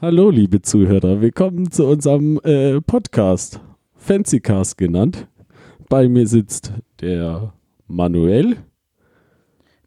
[0.00, 3.60] Hallo, liebe Zuhörer, willkommen zu unserem äh, Podcast,
[3.96, 5.26] Fancycast genannt.
[5.88, 7.52] Bei mir sitzt der
[7.88, 8.56] Manuel.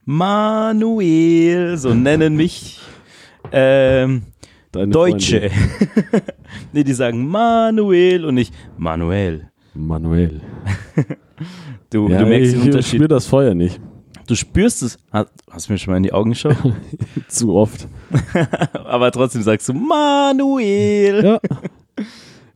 [0.03, 2.79] Manuel, so nennen mich
[3.51, 4.23] ähm,
[4.71, 5.49] Deutsche.
[6.73, 9.49] nee, die sagen Manuel und nicht Manuel.
[9.73, 10.41] Manuel.
[11.89, 12.95] Du, Ja, du merkst den ich Unterschied.
[12.99, 13.81] spüre das Feuer nicht.
[14.31, 14.97] Du spürst es.
[15.11, 16.55] Hast, du mir schon mal in die Augen geschaut?
[17.27, 17.85] Zu oft.
[18.73, 21.21] Aber trotzdem sagst du Manuel.
[21.21, 21.39] Ja.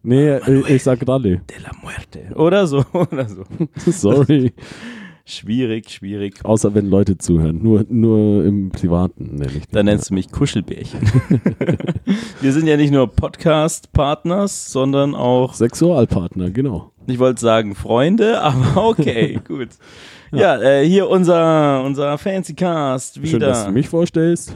[0.01, 1.41] Nee, ich, ich sag Ralle.
[1.49, 2.33] De la muerte.
[2.35, 3.43] Oder so, oder so.
[3.75, 4.53] Sorry.
[5.25, 6.45] Schwierig, schwierig.
[6.45, 7.61] Außer wenn Leute zuhören.
[7.61, 9.67] Nur, nur im Privaten nenne ich dich.
[9.73, 11.01] Da nennst du mich Kuschelbärchen.
[12.39, 16.93] Wir sind ja nicht nur Podcast-Partners, sondern auch Sexualpartner, genau.
[17.07, 19.71] Ich wollte sagen Freunde, aber okay, gut.
[20.35, 23.65] Ja, äh, hier unser, unser Fancy Cast Schön, dass wieder.
[23.67, 24.55] du mich vorstellst.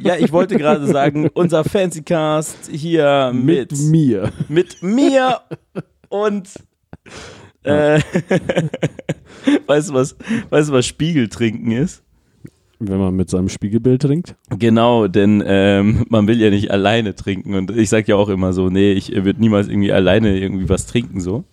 [0.00, 4.32] ja, ich wollte gerade sagen, unser Fancy Cast hier mit, Mit mir.
[4.48, 5.40] mit mir
[6.08, 6.48] und
[7.62, 8.00] äh,
[9.66, 10.16] weißt du was,
[10.50, 12.02] weißt du was Spiegeltrinken ist?
[12.78, 14.34] Wenn man mit seinem Spiegelbild trinkt.
[14.50, 18.52] Genau, denn ähm, man will ja nicht alleine trinken und ich sag ja auch immer
[18.52, 21.44] so, nee, ich würde niemals irgendwie alleine irgendwie was trinken so.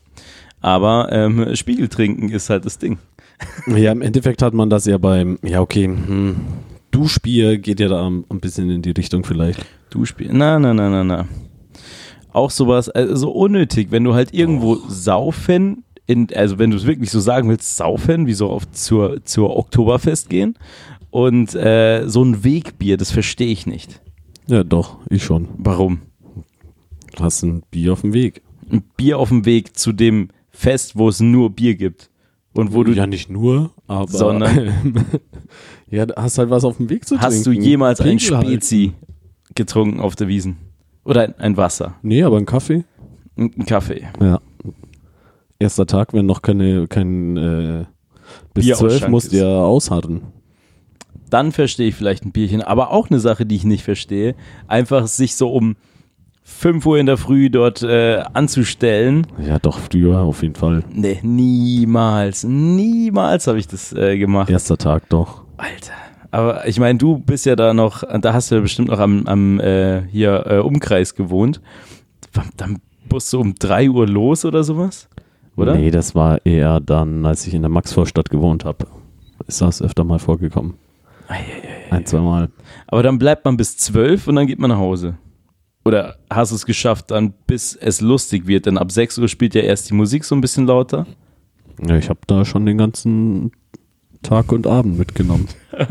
[0.60, 2.98] Aber ähm, Spiegeltrinken ist halt das Ding.
[3.68, 6.36] Ja, im Endeffekt hat man das ja beim, ja okay, hm,
[6.92, 9.66] Duschbier geht ja da ein bisschen in die Richtung vielleicht.
[9.90, 10.30] Duschbier.
[10.32, 11.28] Na, na, na, na, na.
[12.32, 16.86] Auch sowas, also so unnötig, wenn du halt irgendwo saufen, in, also wenn du es
[16.86, 20.56] wirklich so sagen willst, saufen, wie so auf zur, zur Oktoberfest gehen
[21.10, 24.02] und äh, so ein Wegbier, das verstehe ich nicht.
[24.48, 25.48] Ja, doch, ich schon.
[25.58, 26.02] Warum?
[27.16, 28.42] Du hast ein Bier auf dem Weg.
[28.72, 32.10] Ein Bier auf dem Weg zu dem Fest, wo es nur Bier gibt.
[32.56, 34.96] Und wo du ja nicht nur, aber Sondern-
[35.90, 37.66] ja, hast halt was auf dem Weg zu hast du trinken.
[37.66, 38.48] jemals ein Pegel halt.
[38.48, 38.94] Spezi
[39.56, 40.58] getrunken auf der Wiesen?
[41.04, 41.96] Oder ein, ein Wasser?
[42.04, 42.84] Nee, aber ein Kaffee.
[43.38, 44.08] Ein, ein Kaffee.
[44.22, 44.40] Ja.
[45.60, 47.86] Erster Tag, wenn noch keine, kein äh,
[48.54, 49.42] bis Bier zwölf musst du ist.
[49.42, 50.22] ja ausharren.
[51.30, 52.62] dann verstehe ich vielleicht ein Bierchen.
[52.62, 54.36] Aber auch eine Sache, die ich nicht verstehe,
[54.68, 55.76] einfach sich so um
[56.44, 59.28] 5 Uhr in der Früh dort äh, anzustellen.
[59.40, 60.84] Ja, doch, früher auf jeden Fall.
[60.92, 64.50] Nee, niemals, niemals habe ich das äh, gemacht.
[64.50, 65.44] Erster Tag doch.
[65.58, 65.94] Alter.
[66.32, 69.28] Aber ich meine, du bist ja da noch, da hast du ja bestimmt noch am,
[69.28, 71.62] am äh, hier äh, Umkreis gewohnt.
[72.58, 75.08] Dann musst du um 3 Uhr los oder sowas?
[75.56, 75.76] Oder?
[75.76, 78.88] Nee, das war eher dann, als ich in der Maxvorstadt gewohnt habe.
[79.46, 80.74] Ist das öfter mal vorgekommen.
[81.90, 82.50] Ein, zwei Mal.
[82.88, 85.16] Aber dann bleibt man bis 12 und dann geht man nach Hause.
[85.86, 88.66] Oder hast du es geschafft, dann bis es lustig wird?
[88.66, 91.06] Denn ab 6 Uhr spielt ja erst die Musik so ein bisschen lauter.
[91.86, 93.52] Ja, ich habe da schon den ganzen
[94.22, 95.48] Tag und Abend mitgenommen.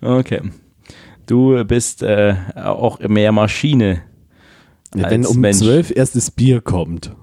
[0.00, 0.42] Okay.
[1.26, 4.02] Du bist äh, auch mehr Maschine.
[4.94, 5.58] Ja, wenn um Mensch.
[5.58, 7.14] zwölf erst das Bier kommt,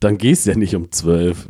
[0.00, 1.48] dann gehst du ja nicht um zwölf.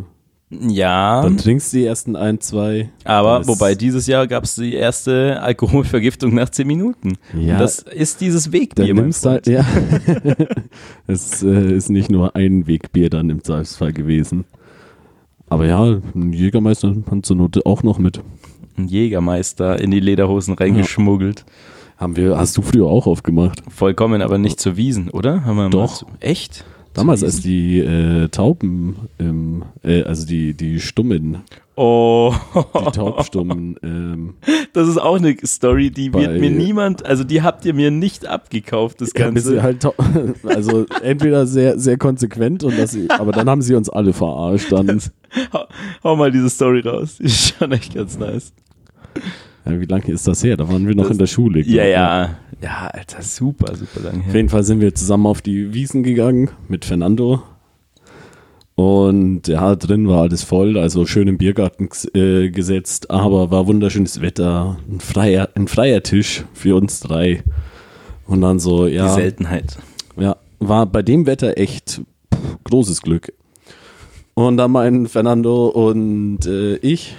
[0.53, 2.91] Ja, Dann trinkst du die ersten ein, zwei.
[3.05, 7.19] aber wobei dieses Jahr gab es die erste Alkoholvergiftung nach 10 Minuten.
[7.39, 8.95] Ja, Und das ist dieses dann Wegbier.
[8.95, 9.65] mein nimmst halt, ja.
[11.07, 14.45] Es äh, ist nicht nur ein Wegbier dann im Zweifelsfall gewesen.
[15.49, 18.21] Aber ja, ein Jägermeister hat zur Not auch noch mit.
[18.77, 21.45] Ein Jägermeister in die Lederhosen reingeschmuggelt.
[21.97, 23.63] Haben wir, hast du früher auch aufgemacht?
[23.69, 25.45] Vollkommen, aber nicht zur Wiesen, oder?
[25.45, 25.99] Haben Doch.
[25.99, 26.65] zu- Echt?
[26.95, 31.39] Damals, als die äh, Tauben, ähm, äh, also die, die Stummen,
[31.77, 34.35] Oh, die Taubstummen, ähm,
[34.75, 38.27] das ist auch eine Story, die wird mir niemand, also die habt ihr mir nicht
[38.27, 39.63] abgekauft, das Ganze.
[39.63, 39.95] halt, tau-
[40.45, 44.71] also entweder sehr, sehr konsequent und das, aber dann haben sie uns alle verarscht.
[44.71, 45.01] Dann,
[45.55, 45.65] hau,
[46.05, 48.53] hau mal diese Story raus, die ist schon echt ganz nice.
[49.67, 50.57] Ja, wie lange ist das her?
[50.57, 51.61] Da waren wir noch Das- in der Schule.
[51.61, 51.93] Ja, glaub ich.
[51.93, 54.35] ja, ja, Alter, super, super lang Auf her.
[54.35, 57.43] jeden Fall sind wir zusammen auf die Wiesen gegangen mit Fernando.
[58.75, 64.23] Und ja, drin war alles voll, also schön im Biergarten äh, gesetzt, aber war wunderschönes
[64.23, 67.43] Wetter, ein freier, ein freier Tisch für uns drei.
[68.27, 69.77] Und dann so, Die ja, Seltenheit.
[70.19, 72.01] ja, war bei dem Wetter echt
[72.33, 73.33] pff, großes Glück.
[74.35, 77.17] Und dann meinen Fernando und äh, ich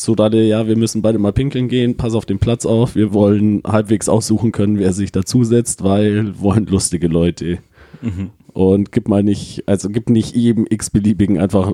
[0.00, 3.12] zu Rade, ja, wir müssen beide mal pinkeln gehen, pass auf den Platz auf, wir
[3.12, 7.58] wollen halbwegs aussuchen können, wer sich dazusetzt, weil wir wollen lustige Leute.
[8.00, 8.30] Mhm.
[8.52, 11.72] Und gib mal nicht, also gib nicht jedem x-beliebigen einfach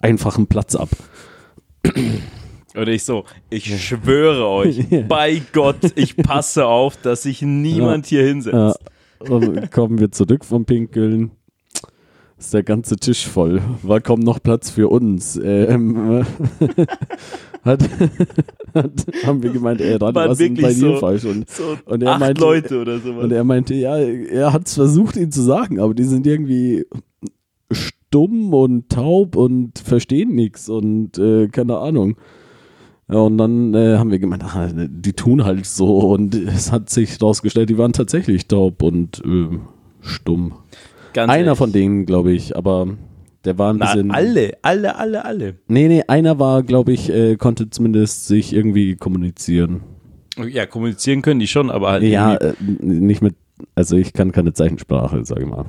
[0.00, 0.88] einfachen Platz ab.
[2.74, 8.24] Oder ich so, ich schwöre euch, bei Gott, ich passe auf, dass sich niemand hier
[8.24, 8.80] hinsetzt.
[9.24, 11.30] Ja, kommen wir zurück vom Pinkeln.
[12.38, 13.62] Ist der ganze Tisch voll.
[13.82, 15.40] War kaum noch Platz für uns.
[15.42, 16.22] Ähm,
[17.62, 17.82] hat,
[18.74, 21.24] hat, haben wir gemeint, ey, Waren was ist bei dir so- falsch?
[21.24, 23.24] Und, So und er meinte, Leute oder sowas.
[23.24, 26.84] Und er meinte, ja, er hat es versucht, ihnen zu sagen, aber die sind irgendwie
[27.70, 32.16] stumm und taub und verstehen nichts und äh, keine Ahnung.
[33.08, 36.90] Ja, und dann äh, haben wir gemeint, ach, die tun halt so und es hat
[36.90, 39.58] sich rausgestellt, die waren tatsächlich taub und äh,
[40.00, 40.54] stumm.
[41.16, 41.58] Ganz einer ehrlich.
[41.58, 42.88] von denen, glaube ich, aber
[43.46, 44.10] der war ein Na, bisschen.
[44.10, 45.54] alle, alle, alle, alle.
[45.66, 49.80] Nee, nee, einer war, glaube ich, äh, konnte zumindest sich irgendwie kommunizieren.
[50.46, 53.34] Ja, kommunizieren können die schon, aber halt Ja, äh, nicht mit,
[53.74, 55.64] also ich kann keine Zeichensprache, sage ich mal.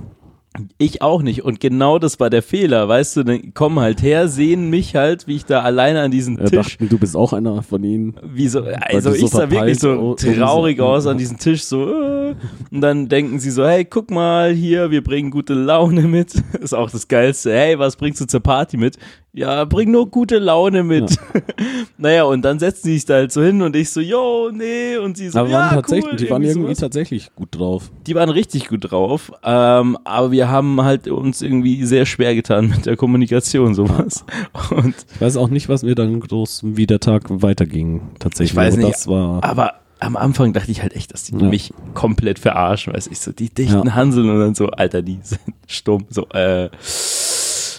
[0.78, 1.44] Ich auch nicht.
[1.44, 5.28] Und genau das war der Fehler, weißt du, dann kommen halt her, sehen mich halt,
[5.28, 8.16] wie ich da alleine an diesem Er Tisch, dachten, du bist auch einer von ihnen.
[8.24, 12.36] wie so, also so ich sah wirklich so traurig aus an diesem Tisch, so, äh,
[12.72, 16.34] und dann denken sie so, hey, guck mal hier, wir bringen gute Laune mit.
[16.62, 17.54] Ist auch das Geilste.
[17.54, 18.98] Hey, was bringst du zur Party mit?
[19.34, 21.16] Ja, bring nur gute Laune mit.
[21.98, 24.98] naja, und dann setzen sie sich da halt so hin und ich so, yo, nee,
[24.98, 26.80] und sie so, Aber ja, waren tatsächlich, cool, die waren irgendwie sowas.
[26.80, 27.92] tatsächlich gut drauf.
[28.08, 32.70] Die waren richtig gut drauf, ähm, aber wir haben halt uns irgendwie sehr schwer getan
[32.70, 34.26] mit der Kommunikation, sowas.
[34.72, 38.02] Und Ich weiß auch nicht, was mir dann groß, wie der Tag weiterging.
[38.20, 38.52] Tatsächlich.
[38.52, 41.36] Ich weiß aber nicht, Das war, Aber am Anfang dachte ich halt echt, dass die
[41.36, 41.48] Ja.
[41.50, 43.96] mich komplett verarschen, weiß ich so, die dichten Ja.
[43.96, 46.70] Hanseln und dann so, Alter, die sind stumm, so, äh,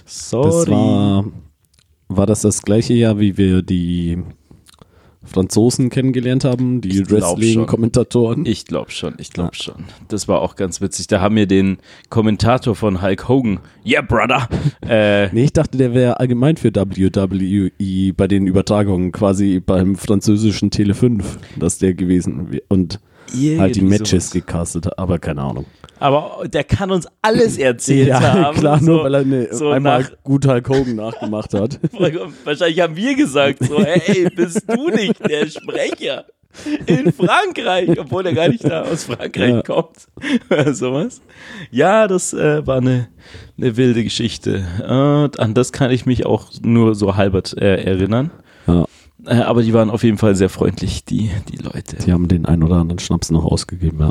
[0.07, 0.49] sorry.
[0.51, 1.25] das war,
[2.09, 4.19] war das das gleiche Jahr, wie wir die
[5.29, 8.47] Franzosen kennengelernt haben, die Wrestling-Kommentatoren.
[8.47, 9.85] ich glaube schon, ich glaube schon.
[10.09, 11.07] Das war auch ganz witzig.
[11.07, 11.79] Da haben wir den
[12.09, 14.49] Kommentator von Hulk Hogan, yeah, brother,
[14.89, 20.71] äh, Nee, ich dachte, der wäre allgemein für WWE bei den Übertragungen, quasi beim französischen
[20.71, 23.01] Tele 5, dass der gewesen wär- und
[23.33, 24.31] halt die Matches sowas.
[24.31, 25.67] gecastet hat, aber keine Ahnung.
[26.01, 28.57] Aber der kann uns alles erzählt ja, haben.
[28.61, 31.81] klar, so, nur weil er eine, so einmal nach- gut Hulk Hogan nachgemacht hat.
[32.45, 36.25] Wahrscheinlich haben wir gesagt, so, hey, bist du nicht der Sprecher
[36.87, 39.63] in Frankreich, obwohl er gar nicht da aus Frankreich Ja.
[39.63, 40.07] kommt.
[40.51, 41.21] Oder sowas.
[41.71, 43.09] Ja, das äh, war eine,
[43.59, 44.65] eine wilde Geschichte.
[44.83, 48.31] Äh, an das kann ich mich auch nur so halbert äh, erinnern.
[49.27, 51.97] Äh, aber die waren auf jeden Fall sehr freundlich, die, die Leute.
[51.97, 54.11] die haben den ein oder anderen Schnaps noch ausgegeben, ja.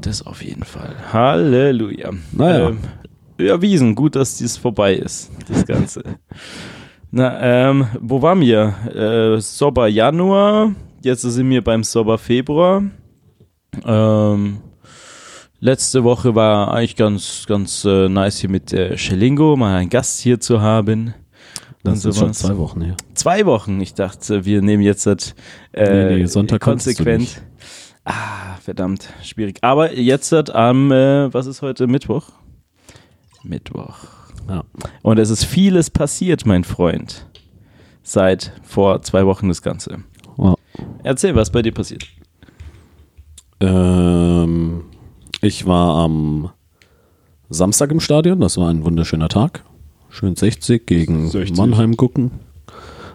[0.00, 0.94] Das auf jeden Fall.
[1.12, 2.10] Halleluja.
[2.32, 2.68] Naja.
[2.68, 2.78] Ähm,
[3.38, 6.02] ja, Wiesen, gut, dass dies vorbei ist, das Ganze.
[7.10, 8.74] Na, ähm, wo waren wir?
[8.94, 10.72] Äh, Sober Januar,
[11.02, 12.82] jetzt sind wir beim Sober Februar.
[13.84, 14.58] Ähm,
[15.60, 20.20] letzte Woche war eigentlich ganz, ganz äh, nice hier mit äh, Schelingo, mal einen Gast
[20.20, 21.14] hier zu haben.
[21.90, 22.96] Das ist schon zwei Wochen her.
[23.14, 23.80] Zwei Wochen.
[23.80, 25.34] Ich dachte, wir nehmen jetzt das
[25.72, 27.42] äh, Nee, nee, Sonntag konsequent.
[28.04, 29.58] Ah, verdammt, schwierig.
[29.62, 32.30] Aber jetzt hat am, äh, was ist heute, Mittwoch?
[33.42, 33.96] Mittwoch.
[34.48, 34.64] Ja.
[35.02, 37.26] Und es ist vieles passiert, mein Freund.
[38.02, 39.98] Seit vor zwei Wochen das Ganze.
[40.38, 40.54] Ja.
[41.02, 42.06] Erzähl, was bei dir passiert.
[43.58, 44.84] Ähm,
[45.40, 46.50] ich war am
[47.48, 49.64] Samstag im Stadion, das war ein wunderschöner Tag.
[50.18, 51.58] Schön 60 gegen 60.
[51.58, 52.30] Mannheim gucken.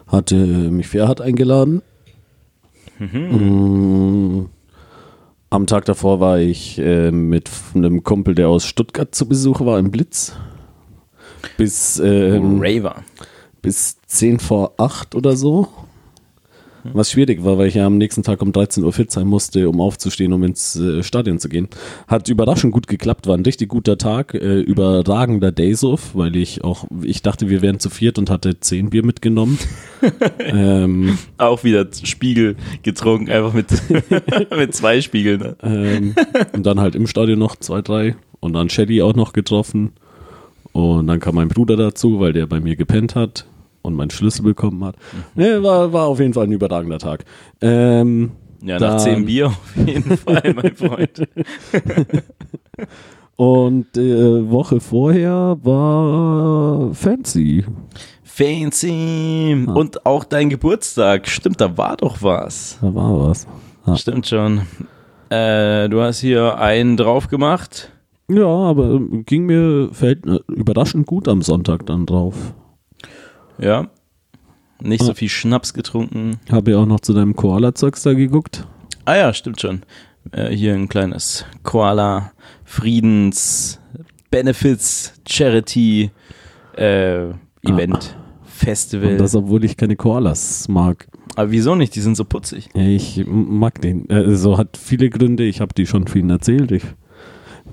[0.06, 1.82] Hatte mich Ferhat eingeladen.
[3.00, 4.44] Mm,
[5.50, 9.80] Am Tag davor war ich äh, mit einem Kumpel, der aus Stuttgart zu Besuch war,
[9.80, 10.36] im Blitz.
[11.56, 13.02] Bis, ähm, Raver.
[13.62, 15.66] bis 10 vor 8 oder so.
[16.92, 19.68] Was schwierig war, weil ich ja am nächsten Tag um 13 Uhr fit sein musste,
[19.68, 21.68] um aufzustehen, um ins äh, Stadion zu gehen.
[22.08, 26.86] Hat überraschend gut geklappt, war ein richtig guter Tag, äh, überragender Days-Off, weil ich auch,
[27.02, 29.58] ich dachte, wir wären zu viert und hatte 10 Bier mitgenommen.
[30.40, 33.68] ähm, Auch wieder Spiegel getrunken, einfach mit,
[34.56, 35.40] mit zwei Spiegeln.
[35.40, 35.56] Ne?
[35.62, 36.14] ähm,
[36.52, 39.92] und dann halt im Stadion noch zwei, drei und dann Shelly auch noch getroffen.
[40.72, 43.46] Und dann kam mein Bruder dazu, weil der bei mir gepennt hat
[43.82, 44.96] und meinen Schlüssel bekommen hat.
[45.34, 47.24] Nee, war, war auf jeden Fall ein überragender Tag.
[47.60, 51.28] Ähm, Ja, nach zehn Bier auf jeden Fall, mein Freund.
[53.36, 57.64] Und äh, Woche vorher war Fancy.
[58.22, 59.66] Fancy.
[59.74, 61.26] Und auch dein Geburtstag.
[61.28, 62.78] Stimmt, da war doch was.
[62.80, 63.46] Da war was.
[63.86, 64.62] Ja, Stimmt schon.
[65.28, 67.90] Äh, du hast hier einen drauf gemacht.
[68.28, 72.54] ja aber ähm, ging mir fällt, äh, überraschend gut am Sonntag dann drauf.
[73.62, 73.88] Ja.
[74.82, 76.38] Nicht so viel Schnaps getrunken.
[76.50, 78.66] Habe ja auch noch zu deinem Koala-Zeugs da geguckt.
[79.04, 79.82] Ah ja, stimmt schon.
[80.32, 82.32] Äh, hier ein kleines Koala
[82.64, 83.80] Friedens
[84.30, 86.10] Benefits Charity
[86.76, 87.28] äh,
[87.62, 89.12] Event Festival.
[89.12, 91.06] Und das, obwohl ich keine Koalas mag.
[91.36, 91.94] Aber wieso nicht?
[91.94, 92.68] Die sind so putzig.
[92.74, 94.08] Ich mag den.
[94.10, 95.44] Äh, so hat viele Gründe.
[95.44, 96.72] Ich habe die schon vielen erzählt.
[96.72, 96.82] Ich,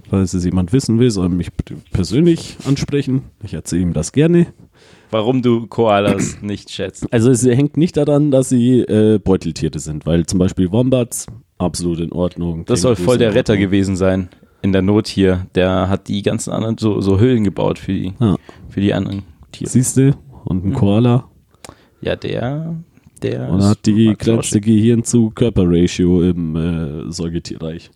[0.09, 1.49] falls es jemand wissen will, soll mich
[1.91, 3.23] persönlich ansprechen.
[3.43, 4.47] Ich erzähle ihm das gerne.
[5.11, 7.11] Warum du Koalas nicht schätzt.
[7.11, 11.25] Also es hängt nicht daran, dass sie äh, Beuteltiere sind, weil zum Beispiel Wombats
[11.57, 12.65] absolut in Ordnung.
[12.65, 14.29] Das soll voll der Retter gewesen sein.
[14.61, 15.47] In der Not hier.
[15.55, 18.35] Der hat die ganzen anderen so, so Höhlen gebaut für die, Ja.
[18.69, 19.69] für die anderen Tiere.
[19.69, 20.13] Siehst du?
[20.45, 20.71] Und Hm.
[20.71, 21.29] ein Koala.
[22.01, 22.75] Ja, der,
[23.21, 27.89] der Und hat die kleinste Gehirn zu Körperratio im äh, Säugetierreich.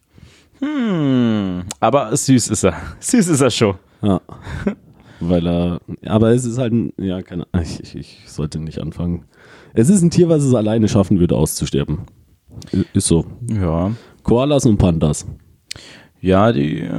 [0.59, 2.75] Hm, aber süß ist er.
[2.99, 3.75] Süß ist er schon.
[4.01, 4.21] Ja.
[5.29, 9.25] Weil er, aber es ist halt, ein, ja, keine ich, ich, ich sollte nicht anfangen.
[9.73, 11.99] Es ist ein Tier, was es alleine schaffen würde, auszusterben.
[12.93, 13.25] Ist so.
[13.49, 13.91] Ja.
[14.23, 15.25] Koalas und Pandas.
[16.21, 16.91] Ja, die äh,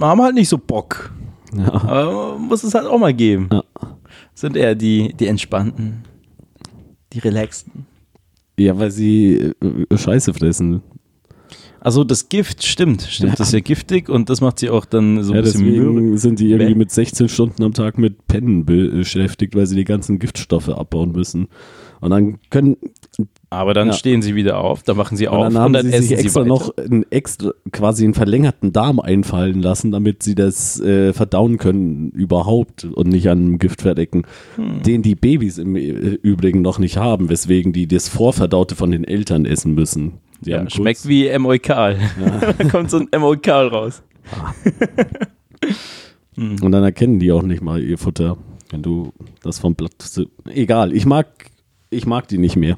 [0.00, 1.12] haben halt nicht so Bock.
[1.56, 1.72] Ja.
[1.72, 3.48] Aber muss es halt auch mal geben.
[3.52, 3.62] Ja.
[4.34, 6.04] Sind eher die, die entspannten,
[7.12, 7.86] die relaxten.
[8.58, 10.82] ja, weil sie äh, Scheiße fressen.
[11.84, 13.36] Also das Gift, stimmt, stimmt, Ja.
[13.36, 16.16] das ist ja giftig und das macht sie auch dann so ein Ja, bisschen deswegen
[16.16, 19.84] sind die irgendwie mit 16 Stunden am Tag mit Pennen be- beschäftigt, weil sie die
[19.84, 21.48] ganzen Giftstoffe abbauen müssen.
[22.00, 22.76] Und dann können,
[23.50, 23.92] Aber dann Ja.
[23.94, 26.02] stehen sie wieder auf, dann machen sie und auf dann haben und dann sie essen
[26.08, 26.48] sich sie extra weiter.
[26.48, 32.10] noch einen extra, quasi einen verlängerten Darm einfallen lassen, damit sie das äh, verdauen können
[32.10, 34.22] überhaupt und nicht an einem Gift verdecken,
[34.56, 34.82] Hm.
[34.84, 35.80] den die Babys im äh,
[36.22, 40.12] Übrigen noch nicht haben, weswegen die das Vorverdaute von den Eltern essen müssen.
[40.44, 41.98] Ja, schmeckt wie Emoikal.
[42.40, 44.02] da kommt so ein Emoikal raus.
[46.36, 48.36] Und dann erkennen die auch nicht mal ihr Futter,
[48.70, 49.92] wenn du das vom Blatt.
[50.46, 51.26] Egal, ich mag,
[51.90, 52.76] ich mag die nicht mehr.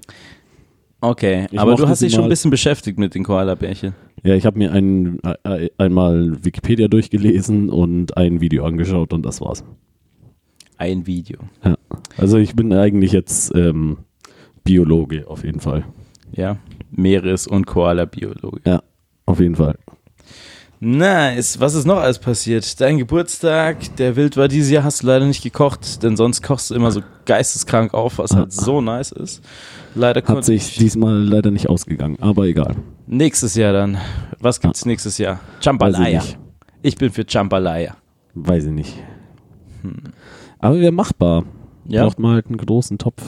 [1.00, 3.94] Okay, Ich aber du hast dich schon ein bisschen beschäftigt mit den Koala-Bärchen.
[4.22, 9.42] Ja, ich habe mir ein, äh, einmal Wikipedia durchgelesen und ein Video angeschaut und das
[9.42, 9.64] war's.
[10.78, 11.40] Ein Video.
[11.62, 11.76] Ja.
[12.16, 13.98] Also ich bin eigentlich jetzt ähm,
[14.64, 15.84] Biologe auf jeden Fall.
[16.32, 16.56] Ja,
[16.96, 18.60] Meeres- und Koala-Biologe.
[18.66, 18.82] Ja,
[19.26, 19.76] auf jeden Fall.
[20.80, 21.60] Nice.
[21.60, 22.78] Was ist noch alles passiert?
[22.80, 26.70] Dein Geburtstag, der Wild war dieses Jahr, hast du leider nicht gekocht, denn sonst kochst
[26.70, 29.42] du immer so geisteskrank auf, was halt so nice ist.
[29.94, 32.76] Leider Hat sich ich diesmal leider nicht ausgegangen, aber egal.
[33.06, 33.96] nächstes Jahr dann.
[34.40, 35.40] Was gibt's nächstes Jahr?
[35.62, 36.20] Jambalaya.
[36.22, 36.36] Ich
[36.82, 37.96] Ich bin für Jambalaya.
[38.34, 38.94] Weiß ich nicht.
[40.58, 41.42] Aber wäre machbar.
[41.42, 41.48] Hm.
[41.92, 42.02] Ja.
[42.04, 43.22] Braucht man halt einen großen Topf.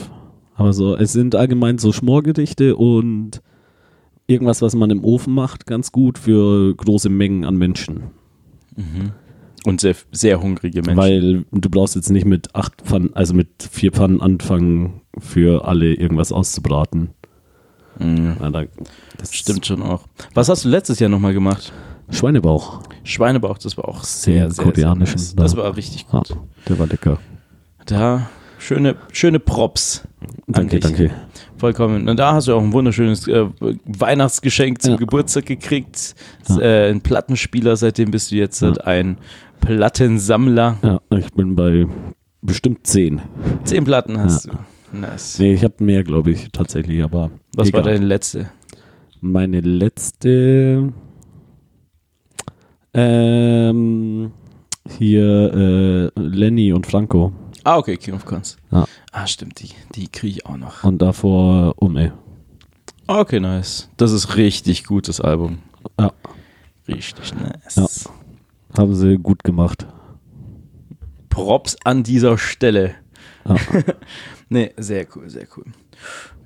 [0.55, 3.41] Aber so, es sind allgemein so Schmorgerichte und
[4.27, 8.11] irgendwas, was man im Ofen macht, ganz gut für große Mengen an Menschen.
[9.65, 10.97] Und sehr, sehr hungrige Menschen.
[10.97, 15.93] Weil du brauchst jetzt nicht mit acht Pfannen, also mit vier Pfannen anfangen, für alle
[15.93, 17.09] irgendwas auszubraten.
[17.99, 18.37] Mhm.
[18.39, 18.63] Ja, da,
[19.17, 20.05] das Stimmt schon auch.
[20.33, 21.73] Was hast du letztes Jahr nochmal gemacht?
[22.09, 22.81] Schweinebauch.
[23.03, 25.35] Schweinebauch, das war auch sehr, sehr, koreanischen, sehr nice.
[25.35, 25.63] Das da.
[25.63, 26.37] war richtig gut.
[26.69, 27.19] der war lecker.
[27.85, 28.29] Da,
[28.59, 30.03] schöne, schöne Props.
[30.21, 31.11] an Danke, danke.
[31.57, 32.07] Vollkommen.
[32.07, 33.45] Und da hast du auch ein wunderschönes äh,
[33.85, 34.97] Weihnachtsgeschenk zum Ja.
[34.97, 36.15] Geburtstag gekriegt.
[36.49, 36.59] Ja.
[36.59, 38.71] Äh, ein Plattenspieler, seitdem bist du jetzt Ja.
[38.83, 39.17] ein
[39.59, 40.77] Plattensammler.
[40.83, 41.87] Ja, ich bin bei
[42.41, 43.21] bestimmt zehn.
[43.63, 44.51] Zehn Platten hast du.
[44.97, 45.39] Nice.
[45.39, 47.31] Nee, ich habe mehr, glaube ich, tatsächlich, aber.
[47.55, 47.93] Was war egal.
[47.95, 48.49] deine letzte?
[49.19, 50.93] Meine letzte.
[52.93, 54.31] Ähm,
[54.97, 57.33] hier äh, Lenny und Franco.
[57.67, 58.55] Ah, okay, King of Cons.
[58.71, 58.85] Ja.
[59.11, 60.85] Ah, stimmt, die, die kriege ich auch noch.
[60.85, 62.13] Und davor Ume.
[63.07, 63.89] Okay, nice.
[63.97, 65.57] Das ist richtig gutes Album.
[65.99, 66.13] Ja.
[66.87, 67.75] Richtig nice.
[67.75, 67.87] Ja.
[68.77, 69.85] Haben sie gut gemacht.
[71.27, 72.95] Props an dieser Stelle.
[73.45, 73.57] Ja.
[74.49, 75.65] nee, sehr cool, sehr cool.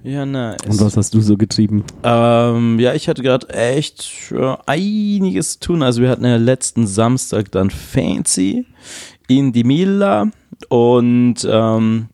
[0.03, 0.57] Ja, nice.
[0.67, 1.83] Und was hast du so getrieben?
[2.03, 5.83] Ähm, ja, ich hatte gerade echt äh, einiges zu tun.
[5.83, 8.65] Also wir hatten ja letzten Samstag dann Fancy
[9.27, 10.31] in die Mila
[10.69, 12.07] und ähm,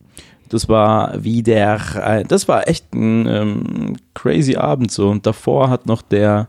[0.48, 5.08] das war wieder, äh, das war echt ein ähm, crazy Abend so.
[5.08, 6.48] Und davor hat noch der,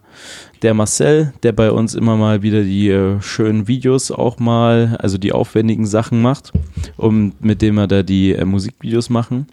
[0.62, 5.18] der Marcel, der bei uns immer mal wieder die äh, schönen Videos auch mal, also
[5.18, 6.52] die aufwendigen Sachen macht,
[6.98, 9.48] um mit dem wir da die äh, Musikvideos machen.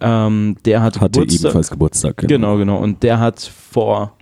[0.00, 1.40] Ähm, der hatte, Hatte Geburtstag.
[1.40, 2.16] ebenfalls Geburtstag.
[2.18, 2.78] Genau, genau.
[2.78, 4.12] Und der hat vor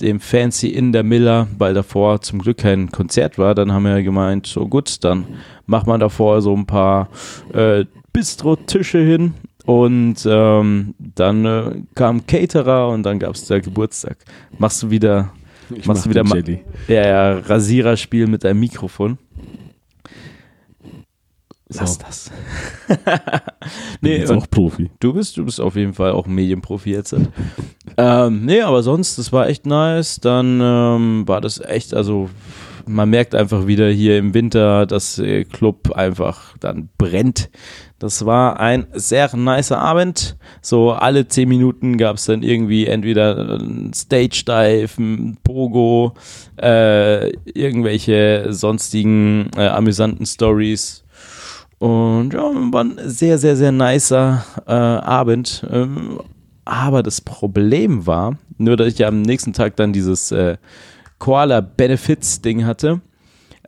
[0.00, 4.02] dem Fancy in der Miller, weil davor zum Glück kein Konzert war, dann haben wir
[4.02, 5.24] gemeint, so gut, dann
[5.64, 7.08] macht man davor so ein paar
[7.54, 7.86] äh,
[8.16, 9.34] Bistro-Tische hin
[9.66, 14.16] und ähm, dann äh, kam Caterer und dann gab es der Geburtstag.
[14.58, 15.32] Machst du wieder,
[15.74, 16.64] Ich machst du mach wieder den ma- Jelly.
[16.88, 19.18] ja, ja, Rasiererspiel mit deinem Mikrofon?
[21.68, 22.00] Lass So.
[22.06, 22.30] das.
[22.86, 22.98] Bin
[24.00, 24.88] nee, jetzt und auch Profi.
[25.00, 27.14] Du bist, du bist auf jeden Fall auch Medienprofi jetzt.
[27.98, 30.20] ähm, nee, aber sonst, das war echt nice.
[30.20, 32.30] Dann ähm, war das echt, also
[32.86, 37.50] man merkt einfach wieder hier im Winter, dass der Club einfach dann brennt.
[37.98, 40.36] Das war ein sehr nicer Abend.
[40.60, 46.14] So alle zehn Minuten gab es dann irgendwie entweder ein Stage Dive, ein Pogo,
[46.60, 51.04] äh, irgendwelche sonstigen äh, amüsanten Stories.
[51.78, 55.66] Und ja, war ein sehr, sehr, sehr nicer äh, Abend.
[55.70, 56.20] Ähm,
[56.64, 60.56] aber das Problem war, nur dass ich ja am nächsten Tag dann dieses äh,
[61.18, 63.00] Koala Benefits Ding hatte,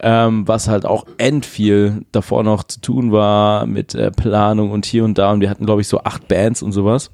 [0.01, 4.87] ähm, was halt auch end viel davor noch zu tun war mit äh, Planung und
[4.87, 5.33] hier und da.
[5.33, 7.11] Und wir hatten, glaube ich, so acht Bands und sowas.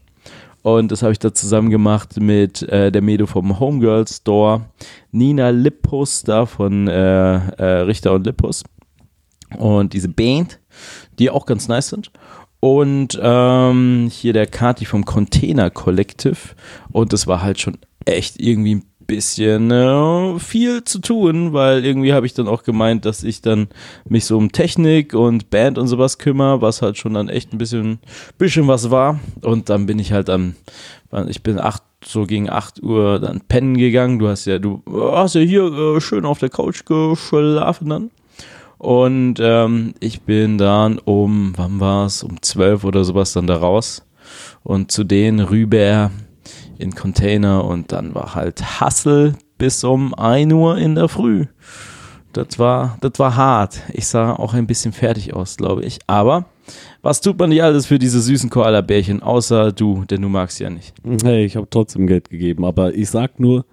[0.62, 4.62] Und das habe ich da zusammen gemacht mit äh, der Medo vom Homegirl Store,
[5.12, 8.64] Nina Lippus da von äh, äh, Richter und Lippus
[9.58, 10.60] und diese Band,
[11.18, 12.10] die auch ganz nice sind.
[12.60, 16.54] Und ähm, hier der Kati vom Container Collective.
[16.90, 17.76] Und das war halt schon
[18.06, 23.04] echt irgendwie ein bisschen äh, viel zu tun, weil irgendwie habe ich dann auch gemeint,
[23.04, 23.68] dass ich dann
[24.08, 27.58] mich so um Technik und Band und sowas kümmere, was halt schon dann echt ein
[27.58, 27.98] bisschen,
[28.38, 29.20] bisschen was war.
[29.42, 30.54] Und dann bin ich halt am,
[31.28, 34.18] ich bin acht, so gegen 8 Uhr dann pennen gegangen.
[34.18, 38.10] Du hast ja, du hast ja hier äh, schön auf der Couch geschlafen dann.
[38.78, 43.56] Und ähm, ich bin dann um, wann war es, um 12 oder sowas dann da
[43.56, 44.04] raus
[44.62, 46.10] und zu denen rüber
[46.78, 51.46] in Container und dann war halt Hassel bis um 1 Uhr in der Früh.
[52.32, 53.80] Das war, das war hart.
[53.92, 55.98] Ich sah auch ein bisschen fertig aus, glaube ich.
[56.08, 56.46] Aber
[57.02, 60.68] was tut man nicht alles für diese süßen Koala-Bärchen, außer du, denn du magst ja
[60.70, 60.94] nicht.
[61.22, 63.64] Hey, ich habe trotzdem Geld gegeben, aber ich sag nur,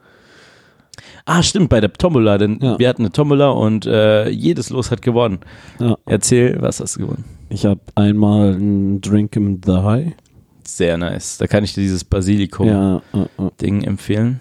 [1.26, 2.78] Ah, stimmt, bei der Tombola, denn Ja.
[2.78, 5.40] wir hatten eine Tombola und äh, jedes Los hat gewonnen.
[5.80, 7.24] ja, Erzähl, was hast du gewonnen?
[7.50, 10.14] ich habe einmal ein Drink in the High.
[10.66, 11.38] Sehr nice.
[11.38, 13.02] Da kann ich dir dieses Basilikum-Ding Ja,
[13.82, 13.88] äh, äh.
[13.88, 14.40] empfehlen.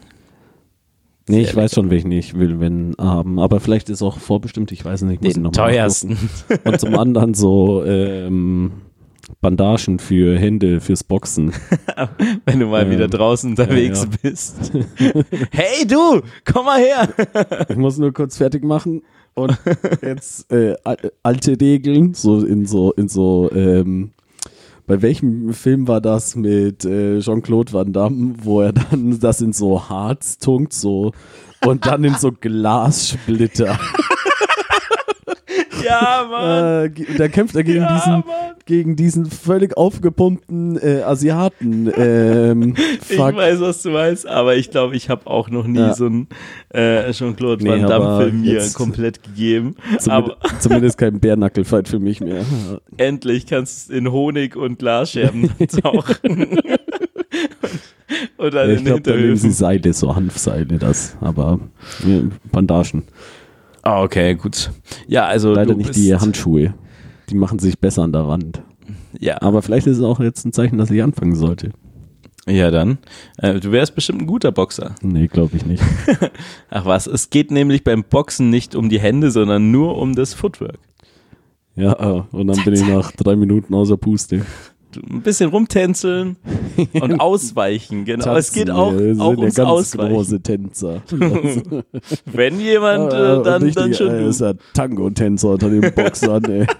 [1.28, 3.38] Nee, Sehr ich weiß schon, welchen ich will, wenn haben.
[3.38, 5.22] Aber vielleicht ist auch vorbestimmt, ich weiß nicht.
[5.22, 6.18] Muss Den teuersten.
[6.64, 8.72] Und zum anderen so ähm,
[9.40, 11.52] Bandagen für Hände, fürs Boxen.
[12.46, 12.90] Wenn du mal Ja.
[12.90, 14.18] wieder draußen unterwegs Ja, ja.
[14.22, 14.72] bist.
[15.52, 17.08] hey du, komm mal her.
[17.68, 19.02] Ich muss nur kurz fertig machen.
[19.34, 19.56] Und
[20.02, 24.10] jetzt äh, al- alte Regeln, so in so, in so, ähm,
[24.90, 29.52] bei welchem Film war das mit äh, Jean-Claude Van Damme, wo er dann das in
[29.52, 31.12] so Harz tunkt, so
[31.64, 33.78] und dann in so Glassplitter.
[35.82, 36.84] Ja, Mann.
[36.84, 38.24] äh, da kämpft er gegen Ja, diesen, Mann.
[38.66, 41.90] Gegen diesen völlig aufgepumpten äh, Asiaten.
[41.96, 42.74] Ähm,
[43.08, 45.94] Ich weiß, was du meinst, aber ich glaube, ich habe auch noch nie Ja.
[45.94, 46.28] so einen
[46.70, 49.74] äh, Jean-Claude Nee, Van Damme aber Film mir komplett gegeben.
[49.98, 52.44] Zumindest, Aber zumindest kein Bärnackelfight für mich mehr.
[52.96, 55.50] endlich kannst du in Honig und Glasscherben
[55.82, 56.58] tauchen.
[58.36, 59.50] und dann ich in glaube, da nehmen sie.
[59.50, 61.16] Seile, so Hanfseile, das.
[61.20, 61.58] Aber
[62.50, 63.04] Bandagen.
[63.82, 64.70] Ah, okay, gut.
[65.08, 66.74] Ja, also Leider du nicht bist, die Handschuhe.
[67.30, 68.62] Die machen sich besser an der Wand.
[69.18, 71.70] Ja, Aber vielleicht ist es auch jetzt ein Zeichen, dass ich anfangen sollte.
[72.46, 72.98] ja dann.
[73.38, 74.94] Äh, du wärst bestimmt ein guter Boxer.
[75.02, 75.82] Nee, glaube ich nicht.
[76.70, 80.34] Ach was, es geht nämlich beim Boxen nicht um die Hände, sondern nur um das
[80.34, 80.78] Footwork.
[81.76, 84.44] Ja, äh, und dann bin ich nach drei Minuten außer Puste.
[84.96, 86.36] Ein bisschen rumtänzeln
[87.00, 88.34] und ausweichen, genau.
[88.36, 90.12] es geht Tanzen, auch, wir sind auch ja ums ganz Ausweichen.
[90.14, 91.02] große Tänzer.
[92.26, 96.66] Wenn jemand, Äh, dann, richtig, dann schon äh, ist ja Tango-Tänzer unter den Boxern, ey.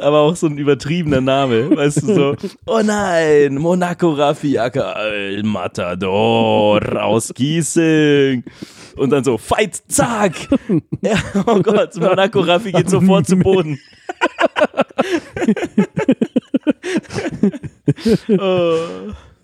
[0.00, 2.36] aber auch so ein übertriebener Name, weißt du so,
[2.66, 8.44] oh nein, Monaco Raffiaka, El Matador aus Giesing.
[8.96, 10.34] Und dann so, fight, zack.
[11.02, 13.78] Ja, oh Gott, Monaco Raffi geht sofort zu Boden.
[18.38, 18.76] oh,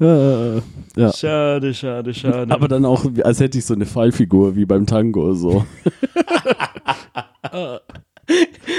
[0.00, 0.62] Ja,
[0.96, 1.12] ja.
[1.12, 2.54] schade, schade, schade.
[2.54, 5.66] Aber dann auch, als hätte ich so eine Fallfigur wie beim Tango, so.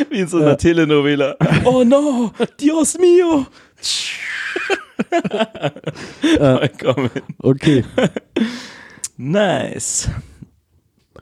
[0.10, 1.36] Wie in so einer Telenovela.
[1.66, 3.46] Oh no, Dios mio.
[7.40, 7.84] Okay.
[9.18, 10.10] Nice.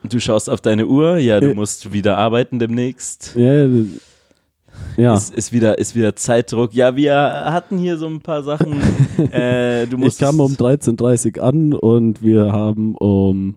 [0.04, 3.34] Du schaust auf deine Uhr, ja, du musst wieder arbeiten demnächst.
[3.34, 3.66] Ja,
[4.96, 5.14] ja.
[5.14, 6.74] Ist, ist, wieder, ist wieder Zeitdruck.
[6.74, 8.80] Ja, wir hatten hier so ein paar Sachen.
[9.32, 13.56] äh, du Ich musst kam um 13.30 Uhr an und wir haben um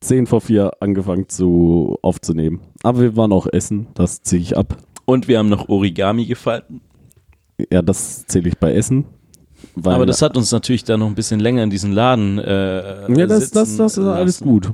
[0.00, 2.60] 10 vor 4 angefangen zu aufzunehmen.
[2.82, 4.76] Aber wir waren auch essen, das ziehe ich ab.
[5.04, 6.80] Und wir haben noch Origami gefalten.
[7.70, 9.04] Ja, das zähle ich bei Essen.
[9.82, 13.26] Aber das hat uns natürlich dann noch ein bisschen länger in diesen Laden äh, ja,
[13.26, 14.72] das, das, das ist alles gut.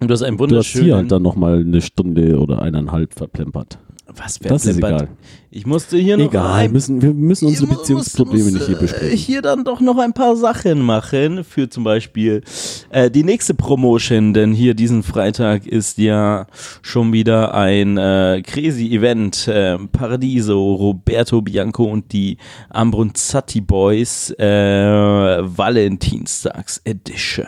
[0.00, 3.78] Und du hast einen Du hast hier halt dann nochmal eine Stunde oder eineinhalb verplempert.
[4.16, 5.08] Was, Das ist egal.
[5.50, 8.80] Ich musste hier noch Egal, ein müssen, wir müssen unsere Beziehungsprobleme muss, nicht hier äh,
[8.80, 9.16] besprechen.
[9.16, 12.42] Hier dann doch noch ein paar Sachen machen für zum Beispiel
[12.90, 16.48] äh, die nächste Promotion, denn hier diesen Freitag ist ja
[16.82, 19.46] schon wieder ein äh, crazy Event.
[19.46, 22.38] Äh, Paradiso, Roberto Bianco und die
[22.70, 27.46] Ambronzatti Boys äh, Valentinstags Edition.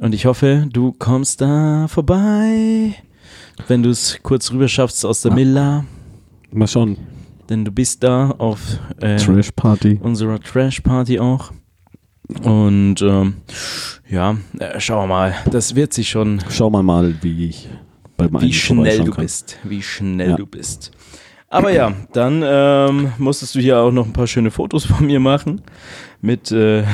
[0.00, 2.94] Und ich hoffe, du kommst da vorbei.
[3.66, 5.32] Wenn du es kurz rüber schaffst aus der.
[5.32, 5.84] Milla,
[6.52, 6.96] Mal schauen.
[7.48, 8.60] denn du bist da auf
[9.00, 9.98] äh, Trash Party.
[10.02, 11.52] unserer Trash-Party auch.
[12.42, 13.34] Und ähm,
[14.08, 15.34] ja, äh, schauen wir mal.
[15.50, 17.68] Das wird sich schon, Schau mal mal, wie ich
[18.18, 19.58] bei meinem wie schnell du bist.
[19.64, 20.36] Wie schnell Ja.
[20.36, 20.90] du bist.
[21.50, 25.20] Aber ja, dann ähm, musstest du hier auch noch ein paar schöne Fotos von mir
[25.20, 25.62] machen.
[26.20, 26.84] Mit, äh,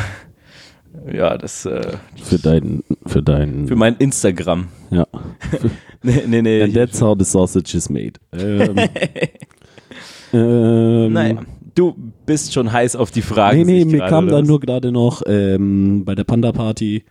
[1.12, 4.68] ja, das äh, Für deinen, für deinen, für mein Instagram.
[4.90, 5.06] ja.
[6.04, 6.62] Nee, nee, nee.
[6.62, 8.20] And that's how the sausage is made.
[8.32, 8.76] Ähm,
[10.34, 11.40] ähm, naja,
[11.74, 11.94] du
[12.26, 13.64] bist schon heiß auf die Frage.
[13.64, 17.04] Nee, nee, mir kam dann nur gerade noch ähm, bei der Panda-Party,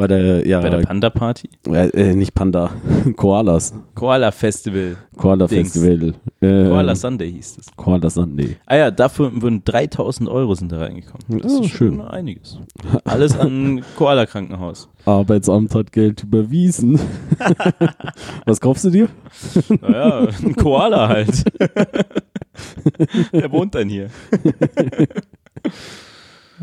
[0.00, 1.50] bei der, ja, bei der Panda-Party.
[1.68, 2.70] äh, äh, nicht Panda,
[3.16, 4.96] Koalas, Koala-Festival.
[5.18, 6.14] Koala-Festival.
[6.40, 7.66] Äh, Koala Sunday hieß es.
[7.76, 8.56] Koala Sunday.
[8.64, 11.42] Ah ja, dafür wurden 3000 Euro sind da reingekommen.
[11.42, 12.00] Das Ja, ist schon schön.
[12.00, 12.58] einiges.
[13.04, 14.88] Alles an Koala-Krankenhaus.
[15.04, 16.98] Arbeitsamt hat Geld überwiesen.
[18.46, 19.08] Was kaufst du dir?
[19.82, 21.44] Naja, ein Koala halt.
[23.32, 24.08] Der wohnt dann hier.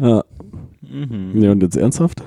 [0.02, 0.24] Ja.
[0.82, 1.42] Mhm.
[1.42, 2.24] ja, und jetzt ernsthaft?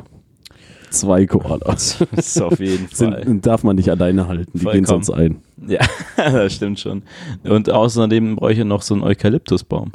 [0.91, 2.05] Zwei Koalas.
[2.15, 3.25] Das ist auf jeden Fall.
[3.25, 5.03] Sind, darf man nicht alleine halten, die gehen Vollkommen.
[5.05, 5.37] sonst ein.
[5.67, 5.81] Ja,
[6.17, 7.03] das stimmt schon.
[7.45, 9.93] Und außerdem bräuchte ich noch so einen Eukalyptusbaum.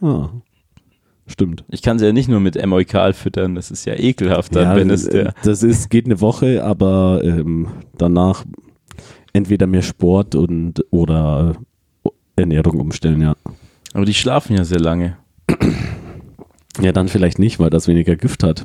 [0.00, 0.28] Ah.
[1.28, 1.64] Stimmt.
[1.70, 4.90] Ich kann sie ja nicht nur mit Emoikal füttern, das ist ja ekelhaft dann, wenn
[4.90, 5.34] es der.
[5.42, 7.66] das ist, geht eine Woche, aber ähm,
[7.98, 8.44] danach
[9.32, 11.56] entweder mehr Sport und oder
[12.36, 13.34] Ernährung umstellen, ja.
[13.92, 15.16] Aber die schlafen ja sehr lange.
[16.80, 18.64] Ja, dann vielleicht nicht, weil das weniger Gift hat.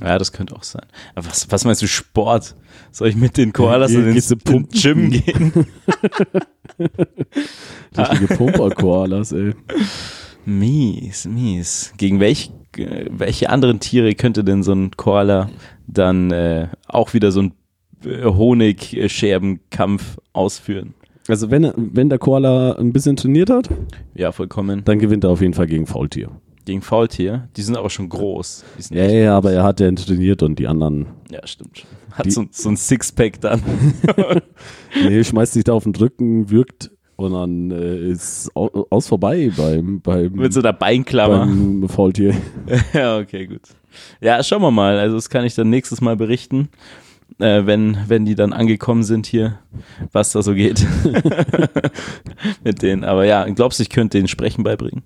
[0.00, 0.86] Ja, das könnte auch sein.
[1.14, 2.56] Aber was, was meinst du, Sport?
[2.90, 4.68] Soll ich mit den Koalas in den, pumpen?
[4.70, 5.66] Gym gehen?
[7.96, 9.52] Richtige Pumper-Koalas, ey.
[10.44, 11.92] Mies, mies.
[11.98, 15.50] Gegen welch, äh, welche anderen Tiere könnte denn so ein Koala
[15.86, 17.52] dann äh, auch wieder so ein
[18.04, 20.94] äh, Honigscherbenkampf ausführen?
[21.28, 23.68] Also wenn, wenn der Koala ein bisschen trainiert hat,
[24.14, 24.82] Ja, vollkommen.
[24.84, 26.30] dann gewinnt er auf jeden Fall gegen Faultier.
[26.64, 28.64] Gegen Faultier, die sind aber schon groß.
[28.90, 31.84] Ja, ja, aber er hat ja trainiert und die anderen, ja, stimmt.
[32.12, 33.62] Hat so, so ein Sixpack dann.
[35.02, 39.50] nee, schmeißt sich da auf den Rücken, wirkt und dann äh, ist au- aus vorbei
[39.56, 41.40] beim, beim, Mit so einer Beinklammer.
[41.46, 42.34] beim Faultier.
[42.92, 43.62] Ja, okay, gut.
[44.20, 44.98] Ja, schauen wir mal.
[44.98, 46.68] Also das kann ich dann nächstes Mal berichten,
[47.40, 49.58] äh, wenn, wenn die dann angekommen sind hier,
[50.12, 50.86] was da so geht
[52.64, 53.04] mit denen.
[53.04, 55.02] Aber ja, glaubst du, ich könnte denen Sprechen beibringen?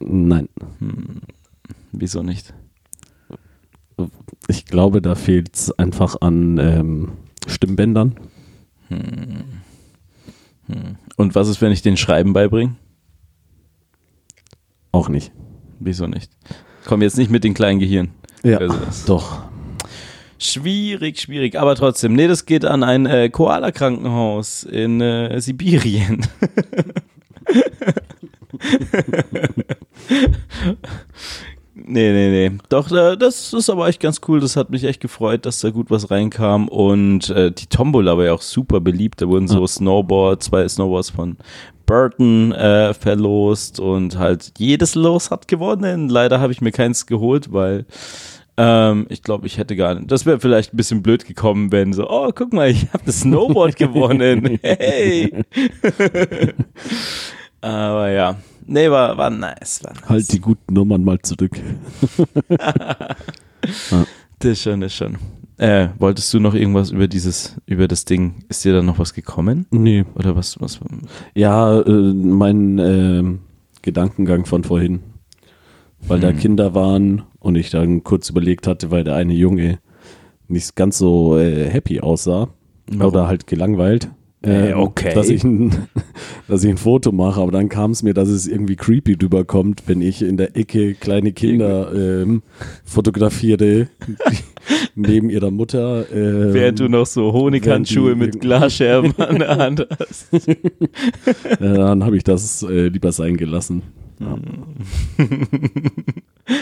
[0.00, 0.48] Nein,
[1.92, 2.54] Wieso nicht?
[4.46, 7.12] ich glaube, da fehlt es einfach an ähm,
[7.46, 8.14] Stimmbändern.
[11.16, 12.76] Und was ist, wenn ich denen Schreiben beibringe?
[14.92, 15.32] Auch nicht.
[15.80, 16.30] Wieso nicht?
[16.86, 18.10] Komm jetzt nicht mit den kleinen Gehirn.
[18.44, 19.42] Ja, Also doch.
[20.38, 21.58] Schwierig, schwierig.
[21.58, 26.24] Aber trotzdem, nee, das geht an ein äh, Koala-Krankenhaus in äh, Sibirien.
[31.74, 32.58] nee, nee, nee.
[32.68, 34.40] Doch, äh, das ist aber echt ganz cool.
[34.40, 36.68] Das hat mich echt gefreut, dass da gut was reinkam.
[36.68, 39.20] Und äh, die Tombola war ja auch super beliebt.
[39.22, 41.36] Da wurden so Snowboard, zwei Snowboards von
[41.86, 46.08] Burton äh, verlost und halt jedes Los hat gewonnen.
[46.08, 47.86] Leider habe ich mir keins geholt, weil
[48.58, 50.10] ähm, ich glaube, ich hätte gar nicht.
[50.10, 53.20] Das wäre vielleicht ein bisschen blöd gekommen, wenn so, oh, guck mal, ich habe das
[53.20, 54.58] Snowboard gewonnen.
[54.62, 55.44] Hey.
[57.60, 58.36] Aber ja.
[58.66, 59.82] Nee, war, war nice.
[59.82, 60.08] War nice.
[60.08, 61.58] Halt die guten Nummern mal zurück.
[64.40, 65.16] Das schon, das schon.
[65.56, 68.36] Äh, wolltest du noch irgendwas über dieses, über das Ding?
[68.48, 69.66] Ist dir da noch was gekommen?
[69.72, 70.04] Nee.
[70.14, 70.78] Oder was, was?
[71.34, 73.40] Ja, äh, mein ähm,
[73.82, 75.00] Gedankengang von vorhin.
[76.06, 76.38] Weil da Hm.
[76.38, 79.80] Kinder waren und ich dann kurz überlegt hatte, weil der eine Junge
[80.46, 82.48] nicht ganz so äh, happy aussah
[82.86, 83.12] Warum?
[83.12, 84.08] oder halt gelangweilt.
[84.40, 85.12] Äh, ähm, okay.
[85.14, 85.88] Dass ich, ein,
[86.48, 89.82] dass ich ein Foto mache, aber dann kam es mir, dass es irgendwie creepy rüberkommt,
[89.86, 92.42] wenn ich in der Ecke kleine Kinder ähm,
[92.84, 93.88] fotografiere,
[94.94, 96.06] neben ihrer Mutter.
[96.12, 100.32] Ähm, Während du noch so Honighandschuhe die- mit Glasscherben an der Hand hast.
[100.32, 100.56] äh,
[101.58, 103.82] dann habe ich das äh, lieber sein gelassen.
[104.20, 104.38] Ja.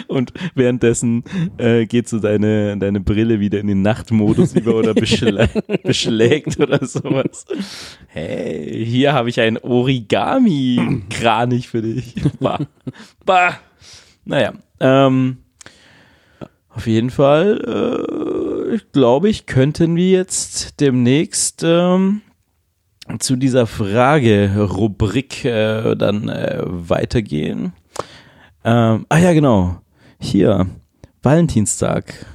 [0.08, 1.22] Und währenddessen
[1.58, 5.48] äh, geht so deine, deine Brille wieder in den Nachtmodus über oder beschlä
[5.82, 7.44] beschlägt oder sowas.
[8.08, 12.16] Hey, hier habe ich ein Origami-Kranich für dich.
[12.40, 12.58] Bah.
[13.24, 13.60] Bah.
[14.24, 15.36] Naja, ähm,
[16.76, 22.20] auf jeden Fall, äh, glaube ich, könnten wir jetzt demnächst ähm,
[23.18, 27.72] zu dieser Frage-Rubrik äh, dann äh, weitergehen.
[28.64, 29.80] Ähm, ah ja, genau.
[30.18, 30.66] Hier,
[31.22, 32.26] Valentinstag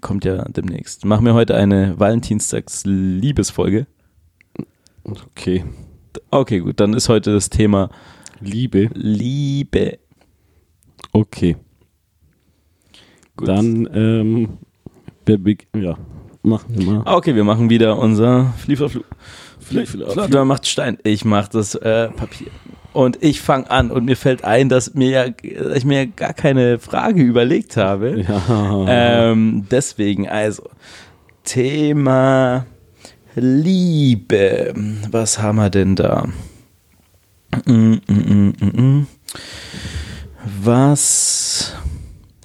[0.00, 1.04] kommt ja demnächst.
[1.04, 3.86] Machen wir heute eine Valentinstags-Liebesfolge.
[5.04, 5.64] Okay.
[6.30, 7.90] Okay, gut, dann ist heute das Thema
[8.40, 8.90] Liebe.
[8.94, 9.98] Liebe.
[11.12, 11.56] Okay.
[13.36, 13.48] Gut.
[13.48, 14.58] Dann, ähm,
[15.74, 15.96] ja,
[16.42, 17.16] machen wir mal.
[17.16, 19.06] Okay, wir machen wieder unser Flieferflug.
[19.64, 20.98] Flatter macht Stein.
[21.02, 22.48] Ich mach das äh, Papier.
[22.92, 26.32] Und ich fange an und mir fällt ein, dass mir ja, dass ich mir gar
[26.32, 28.20] keine Frage überlegt habe.
[28.20, 28.86] Ja.
[28.86, 30.62] Ähm, deswegen also
[31.42, 32.66] Thema
[33.34, 34.72] Liebe.
[35.10, 36.28] Was haben wir denn da?
[37.66, 39.06] Mm, mm, mm.
[40.62, 41.74] Was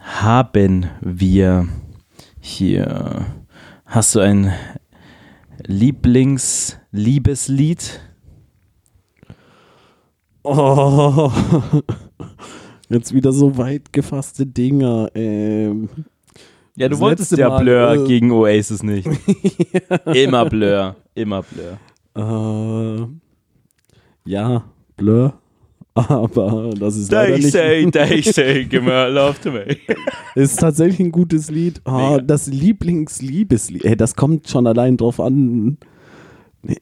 [0.01, 1.67] haben wir
[2.39, 3.25] hier?
[3.86, 4.51] Hast du ein
[6.91, 7.99] Lieblings-Liebeslied?
[10.43, 11.32] Oh,
[12.89, 15.10] jetzt wieder so weit gefasste Dinger.
[15.13, 15.89] Ähm,
[16.75, 19.08] Ja, du wolltest ja Mal, Blur äh, gegen Oasis nicht.
[20.13, 21.78] Immer Blur, immer Blur.
[23.06, 24.63] äh, ja,
[24.95, 25.34] Blur.
[25.95, 27.52] Aber das ist leider They nicht.
[27.52, 29.75] say, they say, give my love to me.
[30.36, 31.82] ist tatsächlich ein gutes Lied.
[31.86, 32.19] Mega.
[32.19, 33.84] das Lieblingsliebeslied.
[33.84, 35.78] Ey, das kommt schon allein drauf an.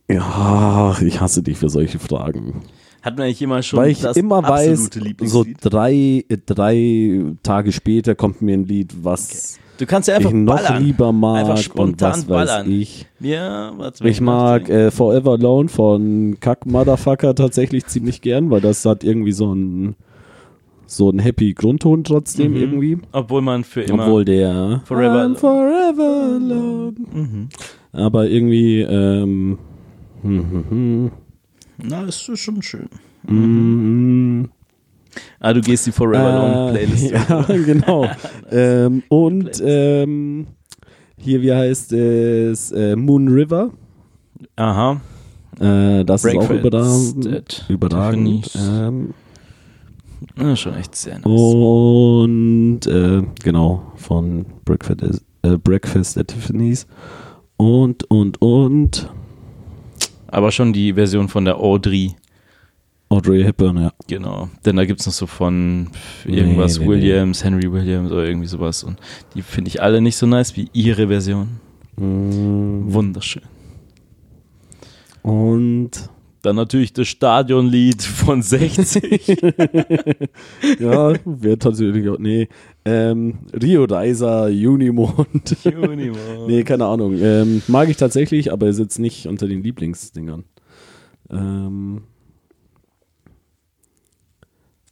[0.10, 2.62] Ja, ich hasse dich für solche Fragen.
[3.02, 4.90] Hat man eigentlich immer schon Weil ich das immer weiß,
[5.24, 10.36] so drei, drei Tage später kommt mir ein Lied, was Du kannst ja einfach ich
[10.36, 10.84] noch ballern.
[10.84, 12.66] lieber mag Einfach und spontan was ballern.
[12.66, 13.06] weiß ich.
[13.20, 18.84] Ja, warte, Ich mag äh, Forever Alone von Kack Motherfucker tatsächlich ziemlich gern, weil das
[18.86, 19.96] hat irgendwie so ein
[20.90, 22.58] so ein happy Grundton trotzdem Mhm.
[22.58, 22.98] irgendwie.
[23.12, 24.06] Obwohl man für immer.
[24.06, 26.96] Obwohl der Forever I'm forever alone.
[27.14, 27.50] Mhm.
[27.92, 29.60] Aber irgendwie ähm,
[30.28, 31.12] hm, hm, hm,
[31.84, 32.90] Na, ist schon schön.
[33.28, 34.50] hm, hm.
[35.40, 37.12] Ah, du gehst die Forever Alone Äh, Playlist.
[37.30, 38.08] Ja, genau.
[38.52, 40.48] ähm, und ähm,
[41.18, 42.72] hier, wie heißt es?
[42.72, 43.72] Äh, Moon River.
[44.58, 45.02] Aha.
[45.60, 47.28] Äh, das ist auch Breakfast überragend.
[47.36, 48.44] at überragend.
[48.44, 48.70] Tiffany's.
[48.70, 49.14] Ähm,
[50.40, 51.26] Ja, schon echt sehr nice.
[51.26, 56.86] Und äh, genau, von Breakfast, äh, Breakfast at Tiffany's.
[57.58, 59.10] Und, und, und
[60.28, 62.16] Aber schon die Version von der Audrey.
[63.10, 63.94] Audrey Hepburn, ja.
[64.08, 64.50] Genau.
[64.66, 65.90] Denn da gibt es noch so von
[66.26, 68.84] irgendwas Nee, nee, Williams, Henry Williams oder irgendwie sowas.
[68.84, 69.00] Und
[69.34, 71.60] die finde ich alle nicht so nice wie ihre Version.
[71.96, 73.44] Mm, Wunderschön.
[75.22, 75.92] Und
[76.42, 79.28] Dann natürlich das Stadionlied von 60.
[80.80, 82.48] ja, wäre tatsächlich auch, nee,
[82.86, 85.58] ähm, Rio Reiser, Unimond.
[85.64, 86.48] Junimond.
[86.48, 87.18] nee, keine Ahnung.
[87.20, 90.44] Ähm, mag ich tatsächlich, aber ist jetzt nicht unter den Lieblingsdingern.
[91.30, 92.04] Ähm,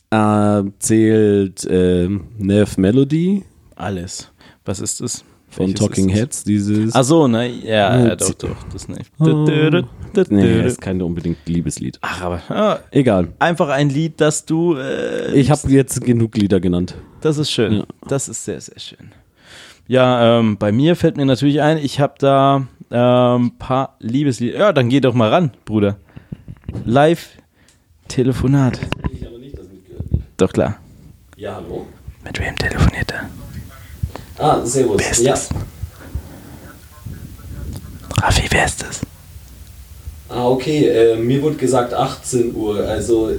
[0.09, 3.43] äh, zählt ähm, Nerve Melody
[3.75, 4.31] Alles.
[4.65, 5.23] Was ist das?
[5.55, 6.17] Von Welches Talking das?
[6.17, 6.93] Heads, dieses.
[6.93, 7.47] Ach so, ne?
[7.47, 8.55] Ja, Ja, doch, doch.
[8.73, 9.09] Das nicht.
[9.19, 9.47] Oh.
[10.29, 11.97] nee, ist kein unbedingt Liebeslied.
[12.01, 13.29] Ach, aber ah, Egal.
[13.39, 14.75] einfach ein Lied, das du.
[14.75, 16.95] Äh, Ich habe jetzt genug Lieder genannt.
[17.21, 17.73] Das ist schön.
[17.73, 17.83] Ja.
[18.07, 19.11] Das ist sehr, sehr schön.
[19.87, 24.57] Ja, ähm, bei mir fällt mir natürlich ein, ich habe da ein ähm, paar Liebeslieder.
[24.59, 25.97] Ja, dann geh doch mal ran, Bruder.
[26.83, 27.29] Live
[28.09, 28.79] Telefonat.
[29.13, 30.05] Ich aber nicht das mitgehört.
[30.37, 30.77] Doch klar.
[31.37, 31.87] Ja, hallo?
[32.25, 33.29] Mit wem telefoniert er?
[34.37, 34.99] Ah, servus.
[34.99, 35.31] Wer ist ja.
[35.31, 35.49] das?
[38.21, 39.01] Raffi, wer ist das?
[40.29, 40.87] Ah, okay.
[40.87, 42.79] Äh, mir wurde gesagt 18 Uhr.
[42.87, 43.37] Also, äh,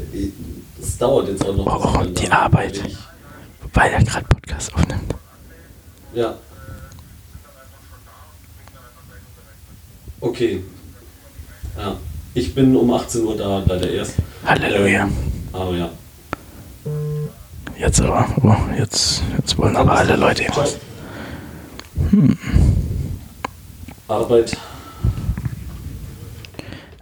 [0.81, 1.67] es dauert jetzt auch noch.
[1.67, 2.81] Oh, dann die da Arbeit.
[2.87, 2.97] Ich-
[3.75, 5.15] Weil er gerade Podcast aufnimmt.
[6.15, 6.35] Ja.
[10.21, 10.63] Okay.
[11.77, 11.97] Ja.
[12.35, 14.15] Ich bin um 18 Uhr da, leider erst.
[14.45, 15.03] Halleluja.
[15.05, 15.13] Ähm,
[15.53, 15.91] aber ja.
[17.79, 18.27] Jetzt aber.
[18.43, 20.65] Oh, jetzt, jetzt wollen aber alle Leute Ciao.
[22.17, 22.37] Was.
[24.09, 24.57] Arbeit.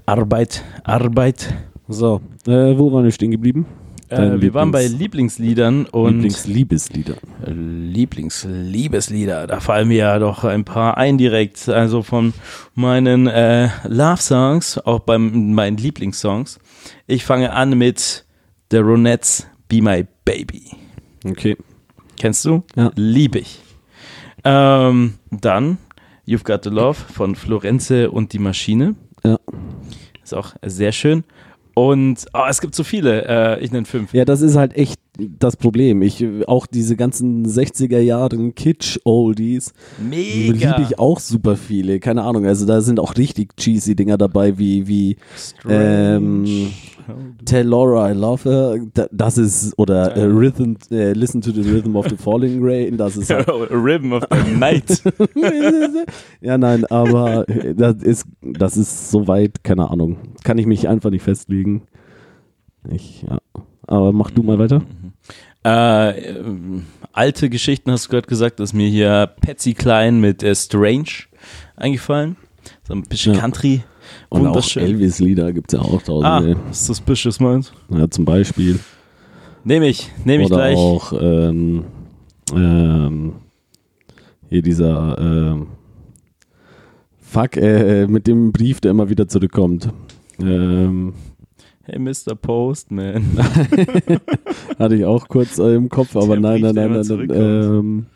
[0.06, 1.54] Arbeit, Arbeit.
[1.88, 3.66] So, äh, wo waren wir stehen geblieben?
[4.08, 7.14] Äh, wir waren bei Lieblings- Lieblingsliedern und Lieblingsliebeslieder.
[7.46, 9.46] Lieblingsliebeslieder.
[9.46, 11.68] Da fallen mir ja doch ein paar ein direkt.
[11.68, 12.32] Also von
[12.74, 16.58] meinen äh, Love-Songs, auch bei meinen Lieblingssongs.
[17.06, 18.24] Ich fange an mit
[18.70, 20.62] The Ronettes Be My Baby.
[21.24, 21.56] Okay.
[22.18, 22.62] Kennst du?
[22.76, 22.90] Ja.
[22.96, 23.60] Lieb ich.
[24.44, 25.78] Ähm, dann
[26.26, 28.94] You've Got the Love von Florenze und die Maschine.
[29.24, 29.38] Ja.
[30.22, 31.24] Ist auch sehr schön.
[31.74, 33.24] Und oh, es gibt so viele.
[33.26, 34.14] Äh, ich nenne fünf.
[34.14, 36.02] Ja, das ist halt echt das Problem.
[36.02, 40.52] Ich auch diese ganzen 60er Jahren Kitsch Oldies Mega.
[40.76, 42.00] liebe ich auch super viele.
[42.00, 45.16] Keine Ahnung, also da sind auch richtig cheesy Dinger dabei wie wie
[45.68, 46.44] ähm,
[47.44, 48.78] Tell Laura I Love Her.
[48.94, 52.96] Da- Das ist oder äh, Rhythm äh, Listen to the Rhythm of the Falling Rain.
[53.04, 55.02] Das ist halt, Rhythm of the Night.
[56.40, 57.44] ja nein, aber
[57.76, 60.16] das ist das ist soweit keine Ahnung.
[60.42, 61.82] Kann ich mich einfach nicht festlegen.
[62.90, 63.38] Ich ja.
[63.86, 64.82] Aber mach du mal weiter.
[65.64, 70.54] Äh, ähm, alte Geschichten hast du gerade gesagt, dass mir hier Patsy Klein mit äh,
[70.54, 71.08] Strange
[71.76, 72.36] eingefallen.
[72.86, 73.40] So ein bisschen Ja.
[73.40, 73.82] Country.
[74.28, 74.76] Und auch.
[74.76, 76.04] Elvis-Lieder gibt es ja auch Ah,
[76.40, 76.56] tausende.
[76.68, 77.72] was suspicious meint.
[77.88, 78.78] Ja, zum Beispiel.
[79.64, 80.76] Nehme ich, nehme ich Oder gleich.
[80.76, 81.84] auch ähm,
[82.54, 83.32] ähm,
[84.50, 85.68] hier dieser ähm,
[87.20, 89.88] Fuck, äh, mit dem Brief, der immer wieder zurückkommt.
[90.40, 91.14] Ähm,
[91.86, 92.34] Hey, Mr.
[92.34, 93.36] Postman.
[94.78, 97.30] hatte ich auch kurz äh, im Kopf, aber nein, nein, nein, nein, nein.
[97.32, 98.06] Ähm,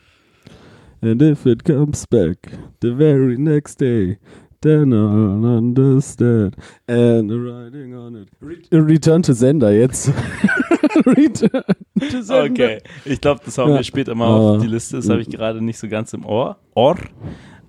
[1.01, 2.37] and if it comes back
[2.83, 4.19] the very next day,
[4.61, 6.57] then I'll understand.
[6.89, 8.29] And writing on it.
[8.41, 10.11] Re return to Sender jetzt.
[11.07, 11.63] return
[12.11, 12.45] to Sender.
[12.51, 13.77] Okay, ich glaube, das hauen Ja.
[13.77, 14.97] wir später mal auf Aber- die Liste.
[14.97, 16.57] Das habe ich gerade nicht so ganz im Ohr.
[16.75, 16.97] Ohr.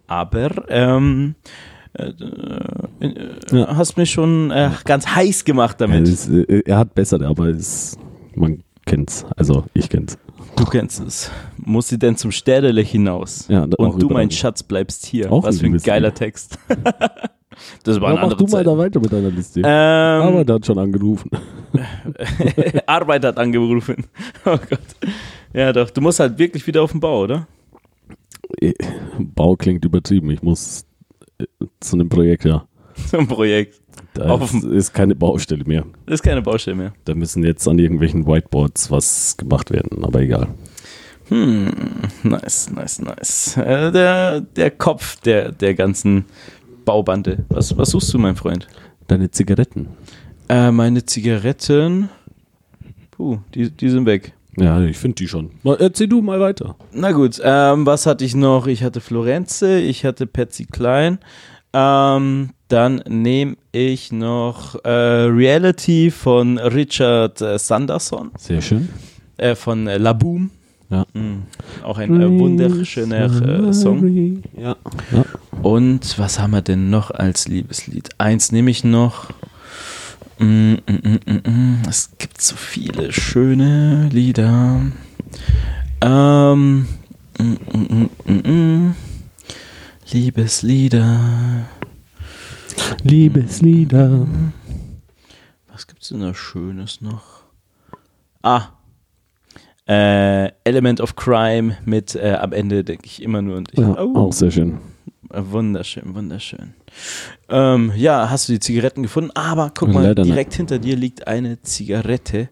[0.08, 1.36] Aber ähm,
[1.94, 2.10] äh,
[3.00, 3.12] äh,
[3.52, 3.78] Ja.
[3.78, 6.08] hast mich schon äh, ganz heiß gemacht Ja, damit.
[6.08, 7.96] das, äh, er hat bessere, aber es,
[8.36, 9.26] man kennt's.
[9.38, 10.18] Also ich kenn's.
[10.56, 11.32] Du kennst es.
[11.58, 13.48] Muss sie denn zum Städele hinaus?
[13.48, 14.30] Ja, Und du, mein.
[14.32, 15.32] Schatz, bleibst hier.
[15.32, 15.86] Auch Was ein für ein Liebeslied.
[15.88, 16.58] geiler Text.
[17.84, 18.68] das war Aber eine mach du mal Zeit.
[18.68, 19.62] da weiter mit deiner Liste.
[19.64, 21.30] aber Ähm, der hat schon angerufen.
[22.86, 24.06] Arbeit hat angerufen.
[24.46, 24.80] Oh Gott.
[25.54, 25.90] Ja, doch.
[25.90, 27.48] Du musst halt wirklich wieder auf den Bau, oder?
[28.60, 28.74] Äh,
[29.20, 30.30] Bau klingt übertrieben.
[30.32, 30.86] Ich muss
[31.40, 31.46] äh,
[31.80, 32.66] zu einem Projekt, ja.
[33.10, 33.80] Zum Projekt.
[34.20, 35.86] Da Auf ist, ist keine Baustelle mehr.
[36.06, 36.94] Ist keine Baustelle mehr.
[37.06, 40.48] Da müssen jetzt an irgendwelchen Whiteboards was gemacht werden, aber egal.
[41.30, 41.72] Hm,
[42.24, 43.56] nice, nice, nice.
[43.56, 46.26] Äh, der, der Kopf der, der ganzen
[46.84, 47.46] Baubande.
[47.48, 48.68] Was, was suchst du, mein Freund?
[49.08, 49.88] Deine Zigaretten.
[50.50, 52.10] Äh, meine Zigaretten.
[53.12, 54.34] Puh, die, die sind weg.
[54.58, 55.52] Ja, ich finde die schon.
[55.64, 56.76] Erzähl du mal weiter.
[56.92, 58.68] Na gut, ähm, was hatte ich noch?
[58.68, 61.20] Ich hatte Florenze, ich hatte Patsy Klein.
[61.72, 68.90] Ähm, dann nehme ich noch äh, Reality von Richard äh, Sanderson, Sehr schön.
[69.38, 70.52] äh, von äh, La Boom.
[70.92, 71.06] Ja.
[71.14, 71.44] Mm,
[71.84, 74.44] auch ein äh, wunderschöner äh, Song.
[74.58, 74.76] Ja.
[75.12, 75.26] ja.
[75.62, 78.10] Und was haben wir denn noch als Liebeslied?
[78.18, 79.30] Eins nehme ich noch.
[80.40, 81.82] Mm, mm, mm, mm, mm.
[81.88, 84.82] Es gibt so viele schöne Lieder.
[86.02, 86.88] Ähm,
[87.38, 88.96] mm, mm, mm, mm, mm.
[90.12, 91.20] Liebeslieder.
[93.04, 94.28] Liebeslieder.
[95.72, 97.24] Was gibt's denn da Schönes noch?
[98.42, 98.64] Ah.
[99.88, 103.80] Äh, Element of Crime mit äh, am Ende denke ich immer nur und ich.
[103.80, 104.16] Ja, oh.
[104.16, 104.78] Auch sehr schön.
[105.32, 106.74] Äh, Wunderschön, wunderschön.
[107.50, 109.32] Ähm, ja, hast du die Zigaretten gefunden?
[109.36, 110.32] Aber guck mal, Leider nicht.
[110.34, 112.50] direkt hinter dir liegt eine Zigarette.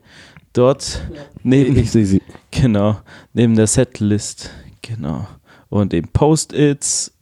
[0.53, 1.01] Dort
[1.43, 2.21] neben, Ich sehe sie.
[2.51, 2.97] genau,
[3.33, 4.49] neben der Setlist.
[4.81, 5.27] Genau.
[5.69, 7.13] Und den Post-its.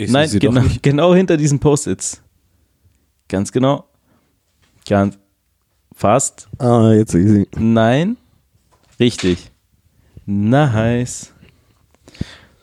[0.00, 0.80] Ich Nein, genau, nicht.
[0.80, 2.22] genau hinter diesen Post-its.
[3.26, 3.84] Ganz genau.
[4.88, 5.18] Ganz
[5.92, 6.48] fast.
[6.58, 7.48] Ah, jetzt ich sie.
[7.56, 8.16] Nein.
[9.00, 9.50] Richtig.
[10.24, 11.32] Nice.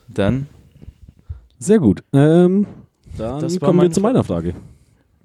[0.07, 0.47] Dann,
[1.59, 2.03] Sehr gut.
[2.13, 2.67] Ähm,
[3.17, 4.53] dann kommen wir zu meiner Frage.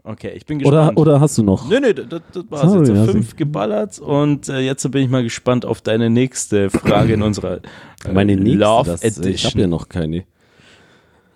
[0.03, 0.99] okay, ich bin Oder, gespannt.
[0.99, 1.69] oder hast du noch?
[1.69, 3.07] Nee, nee, das, das war's Sorry, jetzt.
[3.07, 7.23] So fünf geballert und äh, jetzt bin ich mal gespannt auf deine nächste Frage in
[7.23, 7.59] unserer
[8.05, 9.61] äh, Meine nächste, Love das, ich habe Edition.
[9.61, 10.25] ja noch keine.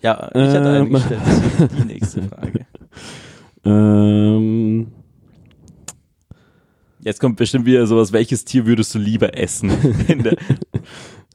[0.04, 0.92] Ja, ich hatte eine Ähm.
[0.92, 1.20] gestellt,
[1.80, 2.66] die nächste Frage.
[3.64, 4.88] Ähm,
[7.00, 9.70] Jetzt kommt bestimmt wieder sowas, welches Tier würdest du lieber essen?
[10.08, 10.36] In der,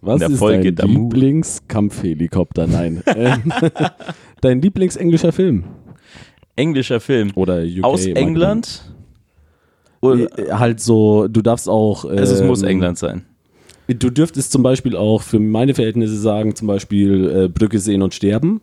[0.02, 1.04] was der ist Folge dein Damu.
[1.10, 2.66] Lieblingskampfhelikopter?
[2.68, 3.04] Nein.
[4.42, 5.64] dein Lieblingsenglischer Film?
[6.56, 7.32] englischer Film.
[7.36, 7.84] Oder UK?
[7.84, 8.84] Aus England?
[10.02, 12.04] Oder, Äh, Halt so, du darfst auch.
[12.06, 13.26] also es muss ähm, England sein.
[13.98, 18.14] Du dürftest zum Beispiel auch für meine Verhältnisse sagen, zum Beispiel äh, Brücke sehen und
[18.14, 18.62] sterben.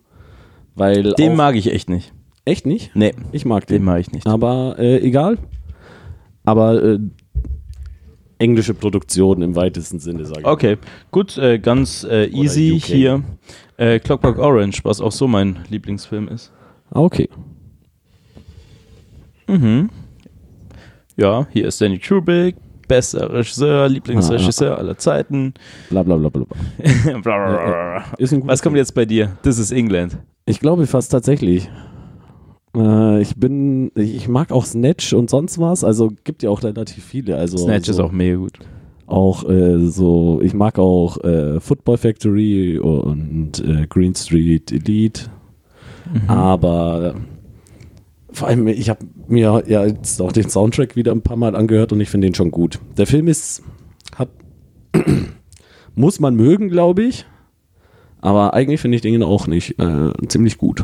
[0.75, 1.13] Weil.
[1.13, 2.13] Den mag ich echt nicht.
[2.45, 2.91] Echt nicht?
[2.95, 3.83] Nee, Ich mag den den.
[3.85, 4.25] mag ich nicht.
[4.25, 5.37] Aber äh, egal.
[6.45, 6.99] Aber äh,
[8.39, 10.45] englische Produktion im weitesten Sinne, sage ich.
[10.47, 10.77] Okay,
[11.11, 12.83] gut, äh, ganz äh, easy UK.
[12.85, 13.23] hier.
[13.75, 16.51] Äh, Clockwork Orange, was auch so mein Lieblingsfilm ist.
[16.91, 17.27] Ah, Okay.
[19.47, 19.89] Mhm.
[21.15, 22.55] Ja, hier ist Danny Kubrick,
[22.87, 25.53] bester Regisseur, Lieblingsregisseur aller Zeiten.
[25.89, 26.43] Bla bla bla bla.
[26.45, 27.19] bla.
[27.21, 28.03] Blablabla.
[28.17, 28.81] Ist ein guter Was kommt Film.
[28.83, 29.37] jetzt bei dir?
[29.43, 30.17] This is England.
[30.45, 31.69] Ich glaube fast tatsächlich.
[32.75, 35.83] Äh, ich bin, ich mag auch Snatch und sonst was.
[35.83, 37.35] Also gibt ja auch relativ viele.
[37.37, 37.91] Also Snatch so.
[37.91, 38.53] ist auch mega gut.
[39.07, 45.23] auch äh, so, ich mag auch äh, Football Factory und äh, Green Street Elite,
[46.13, 46.29] Mhm.
[46.29, 47.15] aber
[48.37, 51.91] vor allem, ich habe mir ja jetzt auch den Soundtrack wieder ein paar Mal angehört
[51.91, 52.79] und ich finde den schon gut.
[52.97, 53.63] Der Film ist,
[54.15, 54.29] hat,
[55.95, 57.25] muss man mögen, glaube ich,
[58.21, 60.83] aber eigentlich finde ich den auch nicht äh, ziemlich gut.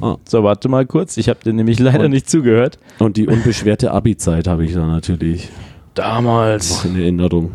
[0.00, 0.16] Ah.
[0.28, 1.16] So, warte mal kurz.
[1.16, 2.78] Ich habe dir nämlich leider Und- nicht zugehört.
[2.98, 6.84] Und die unbeschwerte Abi-Zeit habe ich da natürlich noch Damals.
[6.84, 7.52] in Erinnerung.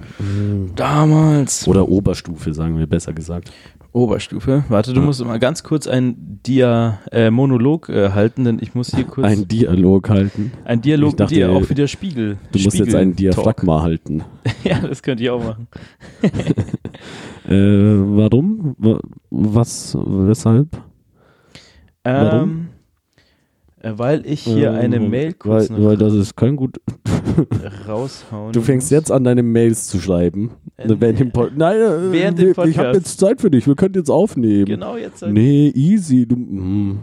[0.76, 1.68] Damals.
[1.68, 3.52] Oder Oberstufe, sagen wir besser gesagt.
[3.96, 4.66] Oberstufe.
[4.68, 8.94] Warte, du musst mal ganz kurz einen Dia äh, Monolog äh, halten, denn ich muss
[8.94, 10.52] hier kurz Ein Dialog halten.
[10.66, 12.38] ein Dialog Ich dachte, mit dir auch für der Spiegel.
[12.52, 13.36] Du musst jetzt ein Spiegel-Talk.
[13.46, 14.24] Diaphragma halten.
[14.64, 15.68] Ja, das könnte ich auch machen.
[17.48, 18.76] Äh, warum?
[18.80, 19.96] Wa- Was?
[20.00, 20.70] Weshalb?
[22.04, 22.50] Warum?
[22.50, 22.75] Ähm, äh,
[23.96, 26.80] weil ich hier eine Ähm, Mail kurz weil, noch weil das ist kein gut.
[27.88, 30.52] raushauen Du fängst jetzt an, deine Mails zu schreiben.
[30.78, 32.96] Äh, während dem Pod Nein, äh, während dem wir- ich habe Podcast.
[32.96, 33.68] jetzt Zeit für dich.
[33.68, 34.66] Wir können jetzt aufnehmen.
[34.66, 35.20] Genau jetzt.
[35.20, 36.26] sag- Nee, easy.
[36.26, 37.00] Du, mm.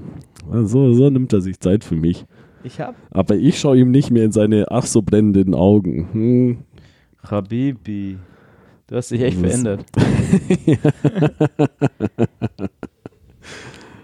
[0.64, 2.24] so, so nimmt er sich Zeit für mich.
[2.64, 6.08] Ich hab Aber ich schaue ihm nicht mehr in seine ach so brennenden Augen.
[6.12, 6.58] Hm.
[7.28, 8.18] Habibi.
[8.86, 9.84] Du hast dich echt Das- verändert.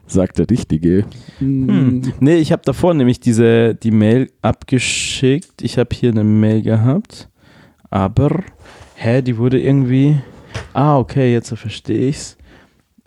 [0.09, 1.05] Sagt der Richtige.
[1.39, 2.03] Hm.
[2.21, 5.63] Nee, ich habe davor nämlich diese die Mail abgeschickt.
[5.63, 7.29] Ich habe hier eine Mail gehabt,
[7.91, 8.43] aber
[8.97, 10.19] hä, die wurde irgendwie
[10.73, 12.37] Ah, okay, jetzt verstehe ich's.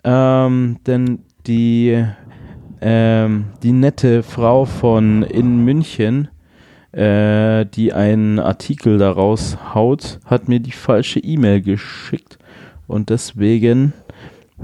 [0.04, 2.04] Ähm, denn die
[2.80, 6.28] ähm, die nette Frau von in München,
[6.90, 12.38] äh, die einen Artikel daraus haut, hat mir die falsche E-Mail geschickt
[12.88, 13.92] und deswegen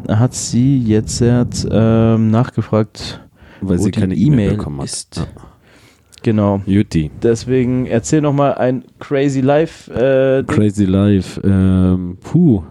[0.09, 3.21] hat sie jetzt ähm, nachgefragt,
[3.61, 4.85] Weil sie keine E-Mail E-Mail bekommen hat.
[4.87, 5.27] ist.
[6.23, 6.61] Genau.
[6.67, 7.11] Juti.
[7.23, 9.93] Deswegen erzähl noch mal ein Crazy Life.
[9.93, 10.43] Äh.
[10.45, 11.41] Crazy Life.
[11.45, 12.63] Ähm, puh.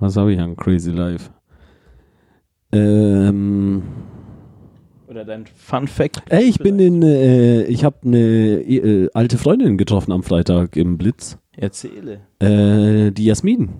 [0.00, 1.30] Was habe ich an Crazy Life?
[2.72, 3.82] Ähm,
[5.08, 6.22] Oder dein Fun Fact.
[6.28, 10.98] ey, ich bin in, äh, ich habe eine äh, alte Freundin getroffen am Freitag im
[10.98, 11.38] Blitz.
[11.56, 12.20] Erzähle.
[12.40, 13.70] Äh, die Jasmin.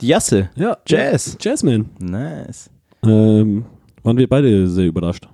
[0.00, 0.50] Die Jasse.
[0.56, 0.76] Ja.
[0.86, 1.36] Jazz.
[1.40, 1.86] Jasmine.
[1.98, 2.70] Nice.
[3.04, 3.64] Ähm,
[4.02, 5.28] waren wir beide sehr überrascht.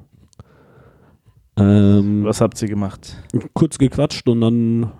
[1.56, 3.16] Ähm, Was habt ihr gemacht?
[3.54, 4.92] kurz gequatscht und dann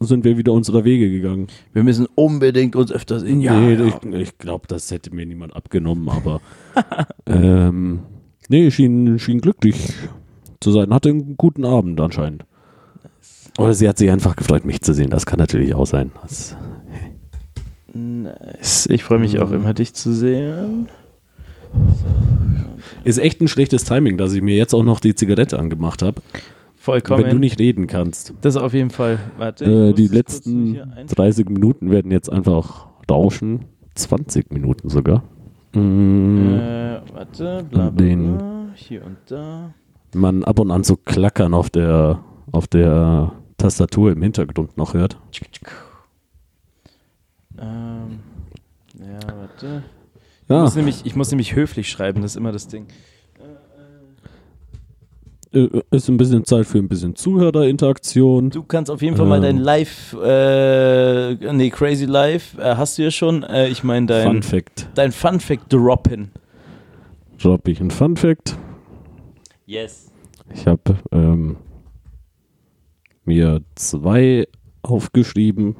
[0.00, 1.48] sind wir wieder unserer Wege gegangen.
[1.72, 6.08] Wir müssen unbedingt uns öfters in nee, ich, ich glaube, das hätte mir niemand abgenommen,
[6.08, 6.40] aber
[7.26, 8.00] ähm,
[8.48, 9.92] nee, schien, schien glücklich
[10.60, 10.92] zu sein.
[10.92, 12.44] Hatte einen guten Abend anscheinend.
[13.58, 15.10] Oder sie hat sich einfach gefreut, mich zu sehen.
[15.10, 16.12] Das kann natürlich auch sein.
[16.22, 16.56] Das,
[17.92, 18.86] Nice.
[18.86, 20.88] Ich freue mich auch immer, dich zu sehen.
[23.04, 26.22] ist echt ein schlechtes Timing, dass ich mir jetzt auch noch die Zigarette angemacht habe.
[26.76, 27.24] Vollkommen.
[27.24, 28.32] Wenn du nicht reden kannst.
[28.40, 29.18] das auf jeden Fall.
[29.36, 29.64] Warte.
[29.90, 33.66] Äh, die letzten hier ein- 30 Minuten werden jetzt einfach rauschen.
[33.96, 35.22] 20 Minuten sogar.
[35.74, 37.64] Mm, Äh, warte.
[37.70, 38.66] Bla, bla, Den- bla.
[38.74, 39.74] Hier und da.
[40.14, 42.20] man ab und an so klackern auf der,
[42.50, 45.18] auf der Tastatur im Hintergrund noch hört.
[47.60, 48.20] Ähm,
[48.98, 49.82] ja, warte.
[50.42, 52.86] Ich, Ja, muss nämlich, ich muss nämlich höflich schreiben, das ist immer das Ding.
[55.52, 58.50] äh, ist ein bisschen Zeit für ein bisschen Zuhörerinteraktion.
[58.50, 59.42] Du kannst auf jeden Fall mal Ähm.
[59.42, 63.42] dein Live, äh, nee, Crazy Live, äh, hast du ja schon.
[63.42, 64.88] Äh, ich meine, dein Fun Fact.
[64.94, 66.30] dein Fun Fact droppen.
[67.42, 68.56] Drop ich ein Fun Fact.
[69.66, 70.10] Yes.
[70.54, 71.56] Ich habe ähm,
[73.24, 74.46] mir zwei
[74.82, 75.74] aufgeschrieben.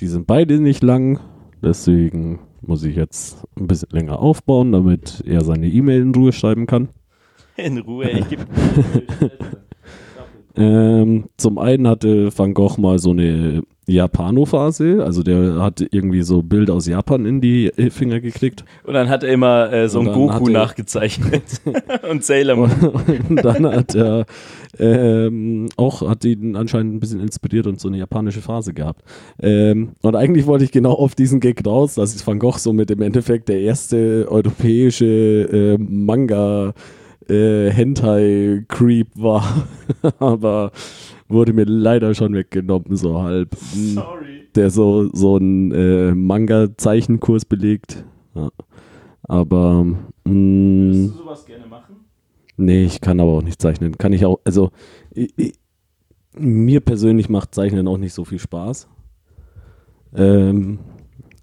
[0.00, 1.20] Die sind beide nicht lang.
[1.62, 6.66] Deswegen muss ich jetzt ein bisschen länger aufbauen, damit er seine E-Mail in Ruhe schreiben
[6.66, 6.88] kann.
[7.56, 8.40] In Ruhe, ich geb
[10.56, 16.42] Ähm, zum einen hatte Van Gogh mal so eine Japano-Phase, also der hat irgendwie so
[16.42, 18.64] Bilder aus Japan in die Finger gekriegt.
[18.84, 21.42] Und dann hat er immer äh, so Und ein dann hat Goku nachgezeichnet.
[22.10, 22.70] Und Sailor Moon.
[23.28, 24.26] Und dann hat er
[24.78, 29.02] ähm, auch, hat ihn anscheinend ein bisschen inspiriert und so eine japanische Phase gehabt.
[29.40, 32.72] Ähm, und eigentlich wollte ich genau auf diesen Gag raus, dass es Van Gogh so
[32.72, 36.74] mit im Endeffekt der erste europäische äh, Manga
[37.28, 39.66] äh, Hentai-Creep war.
[40.18, 40.72] Aber
[41.28, 43.56] wurde mir leider schon weggenommen, so halb.
[43.72, 44.48] Hm Sorry.
[44.54, 48.04] der so, so einen äh, Manga-Zeichenkurs belegt.
[48.34, 48.50] Ja.
[49.22, 49.84] Aber
[50.24, 51.96] mh, sowas gerne machen?
[52.56, 53.96] nee, ich kann aber auch nicht zeichnen.
[53.96, 54.70] Kann ich auch, also
[55.12, 55.54] ich, ich,
[56.36, 58.88] mir persönlich macht Zeichnen auch nicht so viel Spaß.
[60.14, 60.78] Ähm,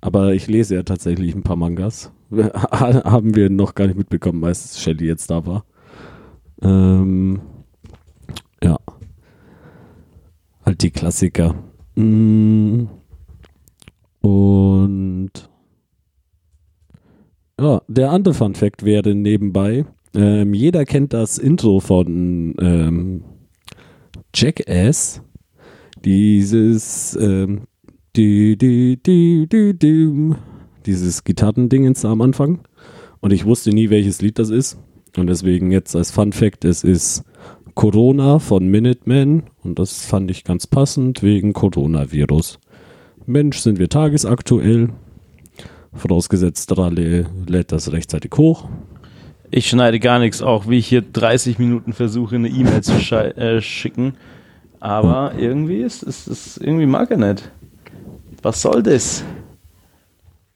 [0.02, 2.12] aber ich lese ja tatsächlich ein paar Mangas.
[2.32, 5.66] Haben wir noch gar nicht mitbekommen, als Shelly jetzt da war.
[6.62, 7.42] Ähm,
[8.64, 8.78] ja.
[10.66, 11.56] Halt die Klassiker.
[11.96, 12.86] Mm.
[14.22, 15.32] Und
[17.60, 19.86] ja, der andere Fun Fact wäre nebenbei,
[20.16, 23.24] ähm, jeder kennt das Intro von ähm,
[24.34, 25.22] Jackass.
[26.04, 27.64] Dieses ähm,
[28.16, 30.34] die, die, die, die, die,
[30.86, 32.60] dieses Gitarrendingens am Anfang.
[33.20, 34.78] Und ich wusste nie, welches Lied das ist.
[35.18, 37.24] Und deswegen jetzt als Fun Fact, es ist
[37.76, 39.44] Corona von Minutemen.
[39.64, 42.60] Und das fand ich ganz passend wegen Coronavirus.
[43.26, 44.90] Mensch, sind wir tagesaktuell.
[45.94, 48.68] Vorausgesetzt, Ralle lädt das rechtzeitig hoch.
[49.52, 53.62] Ich schneide gar nichts, auch wie ich hier 30 Minuten versuche, eine E-Mail zu äh,
[53.62, 54.16] schicken.
[54.80, 57.52] Aber irgendwie ist es irgendwie mag er nicht.
[58.42, 59.24] Was soll das?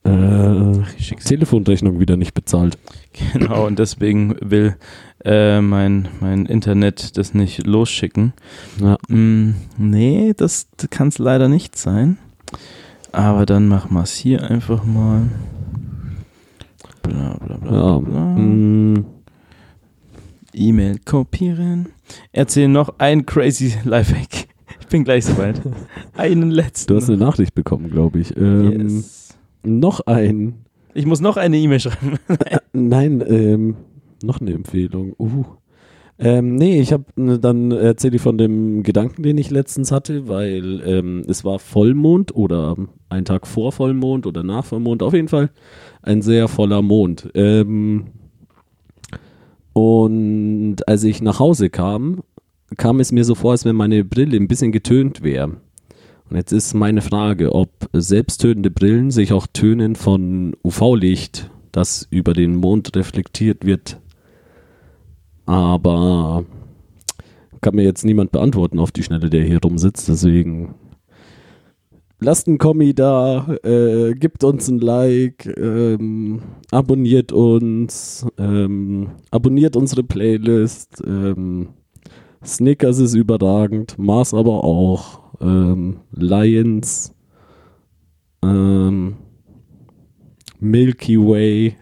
[0.03, 0.59] Äh,
[1.25, 2.77] Telefonrechnung wieder nicht bezahlt.
[3.33, 4.75] Genau, und deswegen will
[5.25, 8.33] äh, mein, mein Internet das nicht losschicken.
[8.79, 8.97] Ja.
[9.07, 12.17] Mm, nee, das kann es leider nicht sein.
[13.11, 15.23] Aber dann machen wir es hier einfach mal.
[17.03, 17.71] Bla bla bla.
[17.71, 17.97] Ja.
[17.99, 18.19] bla.
[18.19, 19.05] Mm.
[20.53, 21.89] E-Mail kopieren.
[22.31, 24.47] Erzähl noch ein crazy Lifehack.
[24.81, 25.61] Ich bin gleich soweit.
[26.17, 26.93] Einen letzten.
[26.93, 28.35] Du hast eine Nachricht bekommen, glaube ich.
[28.35, 29.37] Ähm, yes.
[29.63, 30.65] Noch ein.
[30.95, 32.17] Ich muss noch eine E-Mail schreiben.
[32.73, 33.75] Nein, ähm,
[34.23, 35.13] noch eine Empfehlung.
[35.17, 35.45] Uh.
[36.21, 40.27] Ähm, nee, ich habe ne, dann erzähle ich von dem Gedanken, den ich letztens hatte,
[40.27, 42.75] weil ähm, es war Vollmond oder
[43.07, 45.49] ein Tag vor Vollmond oder nach Vollmond, auf jeden Fall
[46.01, 47.29] ein sehr voller Mond.
[47.35, 48.07] Ähm,
[49.71, 52.21] und als ich nach Hause kam,
[52.75, 55.57] kam es mir so vor, als wenn meine Brille ein bisschen getönt wäre.
[56.29, 62.33] Und jetzt ist meine Frage, ob selbsttönende Brillen sich auch tönen von UV-Licht, das über
[62.33, 63.99] den Mond reflektiert wird,
[65.49, 66.45] aber
[67.59, 70.07] kann mir jetzt niemand beantworten auf die Schnelle, der hier rumsitzt.
[70.07, 70.75] Deswegen
[72.19, 80.03] lasst einen Kommi da, äh, gibt uns ein Like, ähm, abonniert uns, ähm, abonniert unsere
[80.03, 81.01] Playlist.
[81.03, 81.69] Ähm,
[82.45, 85.19] Snickers ist überragend, Mars aber auch.
[85.41, 87.15] Ähm, Lions,
[88.43, 89.15] ähm,
[90.59, 91.75] Milky Way.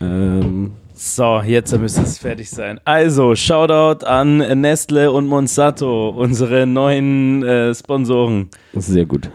[0.00, 2.80] Ähm, so, jetzt müsste es fertig sein.
[2.84, 8.48] Also, Shoutout an Nestle und Monsanto, unsere neuen äh, Sponsoren.
[8.74, 9.28] Sehr gut.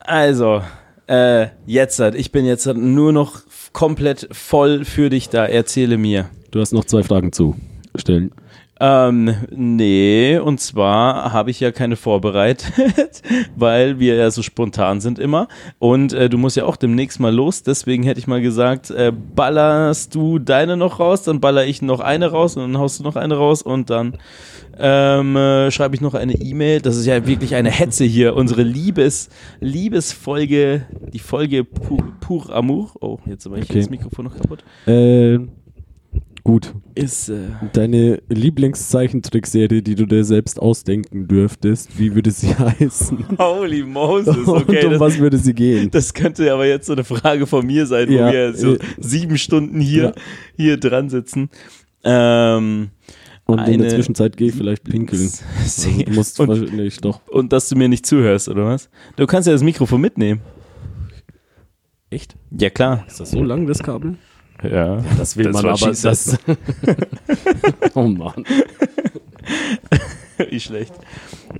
[0.00, 0.60] Also,
[1.06, 3.40] äh, jetzt, ich bin jetzt nur noch
[3.72, 5.46] komplett voll für dich da.
[5.46, 6.28] Erzähle mir.
[6.50, 7.56] Du hast noch zwei Fragen zu
[7.94, 8.30] stellen.
[8.78, 13.22] Ähm, nee, und zwar habe ich ja keine vorbereitet,
[13.56, 15.48] weil wir ja so spontan sind immer.
[15.78, 17.62] Und äh, du musst ja auch demnächst mal los.
[17.62, 22.00] Deswegen hätte ich mal gesagt, äh, ballerst du deine noch raus, dann baller ich noch
[22.00, 24.18] eine raus und dann haust du noch eine raus und dann
[24.78, 26.82] ähm, äh, schreibe ich noch eine E-Mail.
[26.82, 28.36] Das ist ja wirklich eine Hetze hier.
[28.36, 32.90] Unsere Liebes, Liebesfolge, die Folge Pur, Pur Amour.
[33.00, 33.80] Oh, jetzt habe ich okay.
[33.80, 34.64] das Mikrofon noch kaputt.
[34.86, 35.38] Äh
[36.46, 36.72] Gut.
[36.94, 43.36] Ist äh deine Lieblingszeichentrickserie, die du dir selbst ausdenken dürftest, wie würde sie heißen?
[43.36, 44.86] Holy Moses, okay.
[44.86, 45.90] Und um was würde sie gehen?
[45.90, 48.78] Das könnte aber jetzt so eine Frage von mir sein, ja, wo wir so äh,
[48.96, 50.12] sieben Stunden hier, ja.
[50.56, 51.50] hier dran sitzen.
[52.04, 52.90] Ähm,
[53.46, 55.28] und in der Zwischenzeit gehe ich vielleicht pinkeln.
[55.60, 57.26] Also, du musst und, nicht, doch.
[57.26, 58.88] Und dass du mir nicht zuhörst, oder was?
[59.16, 60.42] Du kannst ja das Mikrofon mitnehmen.
[62.08, 62.36] Echt?
[62.56, 63.04] Ja, klar.
[63.08, 64.16] Ist das so lang, das Kabel?
[64.70, 65.90] Ja, das will das man aber.
[65.90, 66.38] Das
[67.94, 68.44] oh Mann.
[70.50, 70.92] Wie schlecht.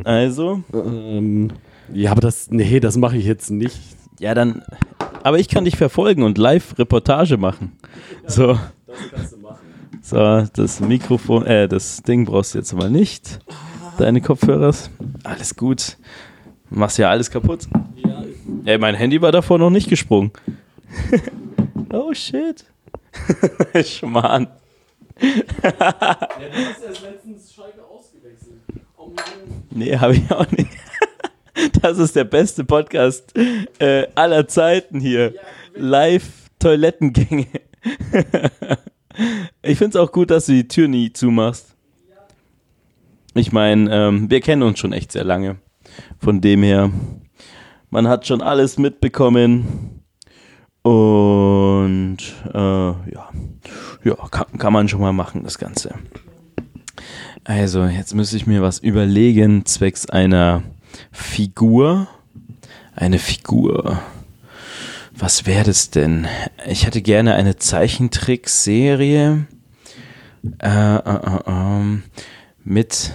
[0.04, 0.62] Also.
[0.72, 1.50] Ähm,
[1.92, 3.78] ja, aber das, nee, das mache ich jetzt nicht.
[4.18, 4.62] Ja, dann.
[5.22, 7.72] Aber ich kann dich verfolgen und live Reportage machen.
[8.24, 8.46] Ja, so.
[8.86, 9.58] Das kannst du machen.
[10.02, 13.40] So, das Mikrofon, äh, das Ding brauchst du jetzt mal nicht.
[13.98, 14.74] Deine Kopfhörer.
[15.24, 15.96] Alles gut.
[16.70, 17.66] Machst ja alles kaputt.
[17.96, 18.24] Ja.
[18.64, 20.30] Ey, mein Handy war davor noch nicht gesprungen.
[21.92, 22.64] oh shit.
[23.84, 24.48] Schmarrn.
[25.20, 28.60] ja, du hast erst letztens Schalke ausgewechselt.
[28.96, 29.12] Oh
[29.70, 30.70] nee, habe ich auch nicht.
[31.80, 33.32] Das ist der beste Podcast
[33.78, 35.32] äh, aller Zeiten hier.
[35.34, 35.40] Ja,
[35.74, 37.46] Live-Toilettengänge.
[39.62, 41.74] ich finde es auch gut, dass du die Tür nie zumachst.
[43.34, 45.56] Ich meine, ähm, wir kennen uns schon echt sehr lange.
[46.18, 46.90] Von dem her,
[47.90, 49.95] man hat schon alles mitbekommen.
[50.86, 52.18] Und
[52.54, 53.28] äh, ja,
[54.04, 55.94] ja kann, kann man schon mal machen, das Ganze.
[57.42, 60.62] Also, jetzt müsste ich mir was überlegen, zwecks einer
[61.10, 62.06] Figur.
[62.94, 64.00] Eine Figur.
[65.12, 66.28] Was wäre das denn?
[66.68, 69.46] Ich hätte gerne eine Zeichentrickserie
[70.62, 72.04] äh, äh, äh, ähm,
[72.62, 73.12] mit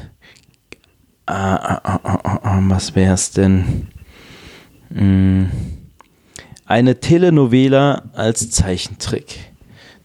[1.26, 3.88] Ah, ah, ah, ah, ah, was wär's denn?
[4.94, 5.50] Hm.
[6.72, 9.52] Eine Telenovela als Zeichentrick.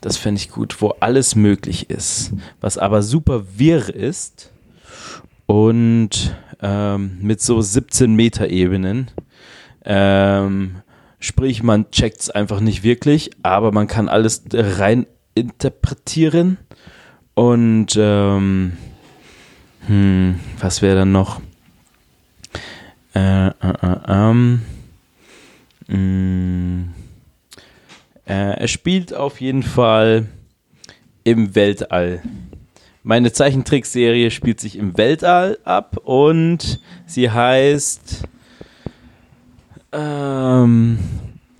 [0.00, 4.50] Das fände ich gut, wo alles möglich ist, was aber super wirr ist
[5.46, 9.12] und ähm, mit so 17 Meter Ebenen.
[9.84, 10.82] Ähm,
[11.20, 15.06] sprich, man checkt es einfach nicht wirklich, aber man kann alles rein
[15.36, 16.58] interpretieren
[17.34, 18.72] und ähm,
[19.86, 21.40] hm, was wäre dann noch?
[23.14, 24.62] Äh, äh, äh, ähm,
[25.88, 26.88] mh,
[28.26, 30.26] äh, er spielt auf jeden Fall
[31.24, 32.22] im Weltall.
[33.02, 38.24] Meine Zeichentrickserie spielt sich im Weltall ab und sie heißt
[39.92, 40.98] ähm,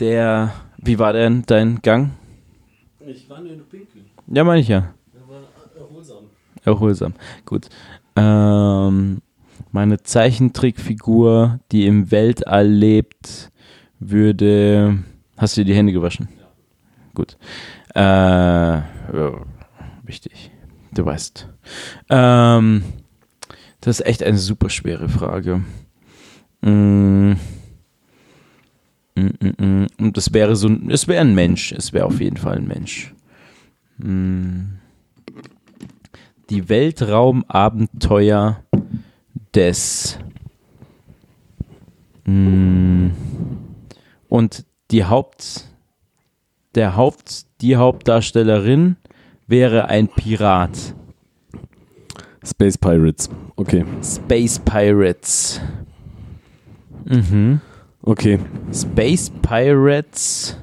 [0.01, 0.53] der.
[0.79, 2.11] Wie war denn dein Gang?
[3.07, 4.07] Ich war nur pinkeln.
[4.27, 4.95] Ja, meine ich ja.
[5.27, 5.43] War
[5.81, 6.25] erholsam.
[6.65, 7.15] Erholsam.
[7.45, 7.69] Gut.
[8.15, 9.23] Ähm,
[9.73, 13.51] meine Zeichentrickfigur, die im Weltall lebt,
[14.01, 14.99] würde.
[15.37, 16.29] Hast du dir die Hände gewaschen?
[16.39, 16.47] Ja.
[17.15, 17.37] Gut.
[17.95, 18.85] Äh, ja,
[20.03, 20.51] wichtig.
[20.93, 21.49] Du weißt.
[22.11, 22.83] Ähm,
[23.81, 25.63] das ist echt eine super schwere Frage.
[26.63, 27.33] Mm.
[29.15, 29.87] Mm, mm, mm.
[29.99, 31.73] Und das wäre so, ein- es wäre ein Mensch.
[31.73, 33.15] Es wäre auf jeden Fall ein Mensch.
[36.51, 38.63] Die Weltraumabenteuer
[39.55, 40.19] des
[42.29, 43.11] Mm.
[44.29, 45.67] Und die Haupt
[46.77, 48.97] der Haupt die Hauptdarstellerin
[49.47, 50.95] wäre ein Pirat.
[52.45, 53.31] Space Pirates.
[53.57, 53.85] Okay.
[54.03, 55.61] Space Pirates.
[57.07, 57.61] Mhm.
[58.03, 58.39] Okay.
[58.73, 60.57] Space Pirates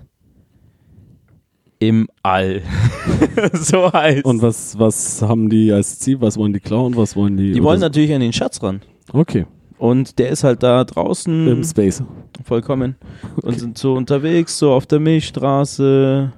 [1.79, 2.61] im All.
[3.53, 4.23] so heißt.
[4.23, 6.21] Und was, was haben die als Ziel?
[6.21, 6.95] Was wollen die klauen?
[6.95, 7.51] Was wollen die?
[7.53, 8.81] die wollen natürlich an den Schatz ran.
[9.11, 9.45] Okay.
[9.83, 12.01] Und der ist halt da draußen Im Space.
[12.45, 12.95] vollkommen
[13.41, 16.31] und sind so unterwegs, so auf der Milchstraße.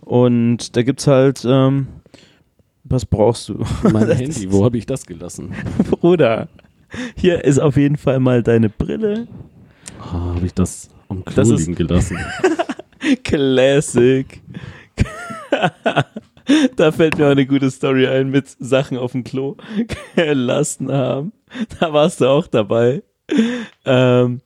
[0.00, 1.88] Und da gibt's halt, ähm,
[2.84, 3.62] was brauchst du?
[3.92, 4.50] Mein Handy.
[4.50, 5.52] Wo habe ich das gelassen?
[5.90, 6.48] Bruder,
[7.14, 9.28] hier ist auf jeden Fall mal deine Brille.
[10.00, 12.16] Ah, habe ich das am Klo Das liegen gelassen?
[13.22, 14.40] Classic.
[16.76, 19.56] da fällt mir auch eine gute Story ein mit Sachen auf dem Klo
[20.16, 21.32] gelassen haben.
[21.80, 23.02] Da warst du auch dabei.
[23.84, 24.40] Ähm,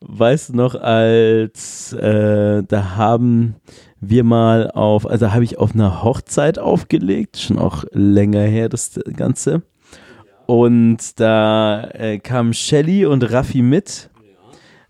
[0.00, 3.56] weißt du noch, als äh, da haben
[4.00, 8.98] wir mal auf, also habe ich auf einer Hochzeit aufgelegt, schon auch länger her das
[9.16, 9.62] Ganze.
[10.46, 14.10] Und da äh, kamen Shelly und Raffi mit,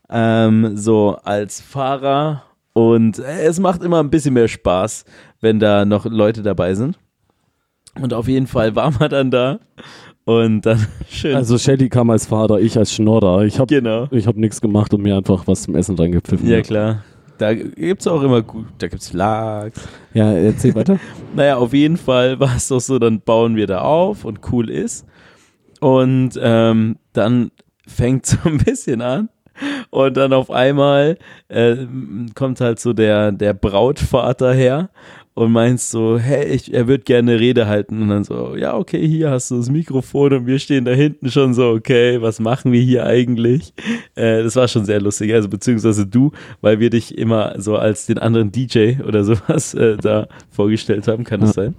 [0.08, 2.44] ähm, so als Fahrer.
[2.72, 5.04] Und äh, es macht immer ein bisschen mehr Spaß,
[5.40, 6.98] wenn da noch Leute dabei sind.
[8.00, 9.60] Und auf jeden Fall waren wir dann da.
[10.24, 11.34] Und dann schön.
[11.34, 13.44] Also Shelly kam als Vater, ich als Schnorrer.
[13.44, 14.08] Ich habe genau.
[14.10, 16.48] ich hab nichts gemacht und mir einfach was zum Essen reingepfiffen.
[16.48, 17.02] Ja, klar.
[17.38, 19.88] Da gibt's auch immer gut, da gibt's Lachs.
[20.14, 21.00] Ja, erzähl weiter.
[21.34, 24.70] Naja, auf jeden Fall war es doch so, dann bauen wir da auf und cool
[24.70, 25.06] ist.
[25.80, 27.50] Und ähm, dann
[27.86, 29.28] fängt so ein bisschen an.
[29.90, 31.18] Und dann auf einmal
[31.48, 31.76] äh,
[32.34, 34.90] kommt halt so der, der Brautvater her
[35.34, 38.02] und meinst so, hey, ich, er wird gerne Rede halten.
[38.02, 41.30] Und dann so, ja, okay, hier hast du das Mikrofon und wir stehen da hinten
[41.30, 43.72] schon so, okay, was machen wir hier eigentlich?
[44.14, 48.06] Äh, das war schon sehr lustig, also beziehungsweise du, weil wir dich immer so als
[48.06, 51.74] den anderen DJ oder sowas äh, da vorgestellt haben, kann das sein?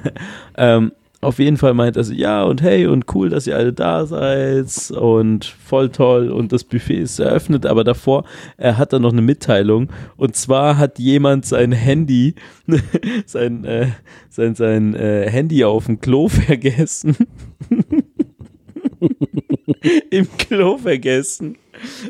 [0.56, 0.92] ähm,
[1.22, 4.06] auf jeden Fall meint er so, ja und hey und cool, dass ihr alle da
[4.06, 8.24] seid und voll toll und das Buffet ist eröffnet, aber davor
[8.56, 12.34] er hat er noch eine Mitteilung und zwar hat jemand sein Handy,
[13.26, 13.88] sein, äh,
[14.30, 17.16] sein, sein äh, Handy auf dem Klo vergessen.
[20.10, 21.56] Im Klo vergessen.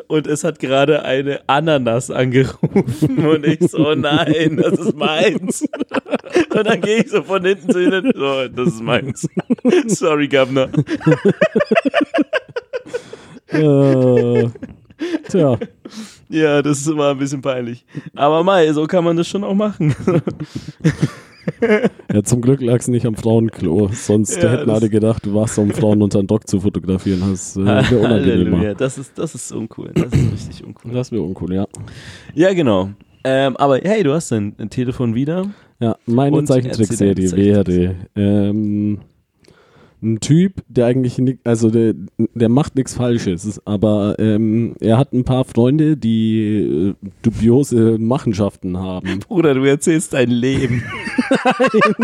[0.08, 5.64] Und es hat gerade eine Ananas angerufen und ich so, nein, das ist meins.
[6.54, 9.28] Und dann gehe ich so von hinten zu ihnen, so, das ist meins.
[9.86, 10.68] Sorry, Governor.
[13.48, 14.48] äh,
[15.28, 15.58] tja,
[16.28, 17.84] Ja, das ist immer ein bisschen peinlich.
[18.14, 19.94] Aber Mai, so kann man das schon auch machen.
[22.12, 23.88] ja, zum Glück lag es nicht am Frauenklo.
[23.92, 27.20] Sonst Ja, hätten alle gedacht, du warst um Frauen unter den Dock zu fotografieren.
[27.30, 28.08] Das äh, wäre.
[28.08, 29.90] Halleluja, das ist, das ist uncool.
[29.94, 30.92] Das ist richtig uncool.
[30.92, 31.66] Das wäre uncool, ja.
[32.34, 32.90] Ja, genau.
[33.24, 35.46] Ähm, aber hey, du hast dein, Telefon wieder.
[35.78, 38.98] Ja, meine Zeichentrickserie wäre ähm,
[40.02, 41.94] ein Typ, der eigentlich ni- also der,
[42.34, 48.78] der macht nichts Falsches, aber ähm, er hat ein paar Freunde, die äh, dubiose Machenschaften
[48.78, 49.20] haben.
[49.28, 50.82] Bruder, du erzählst dein Leben.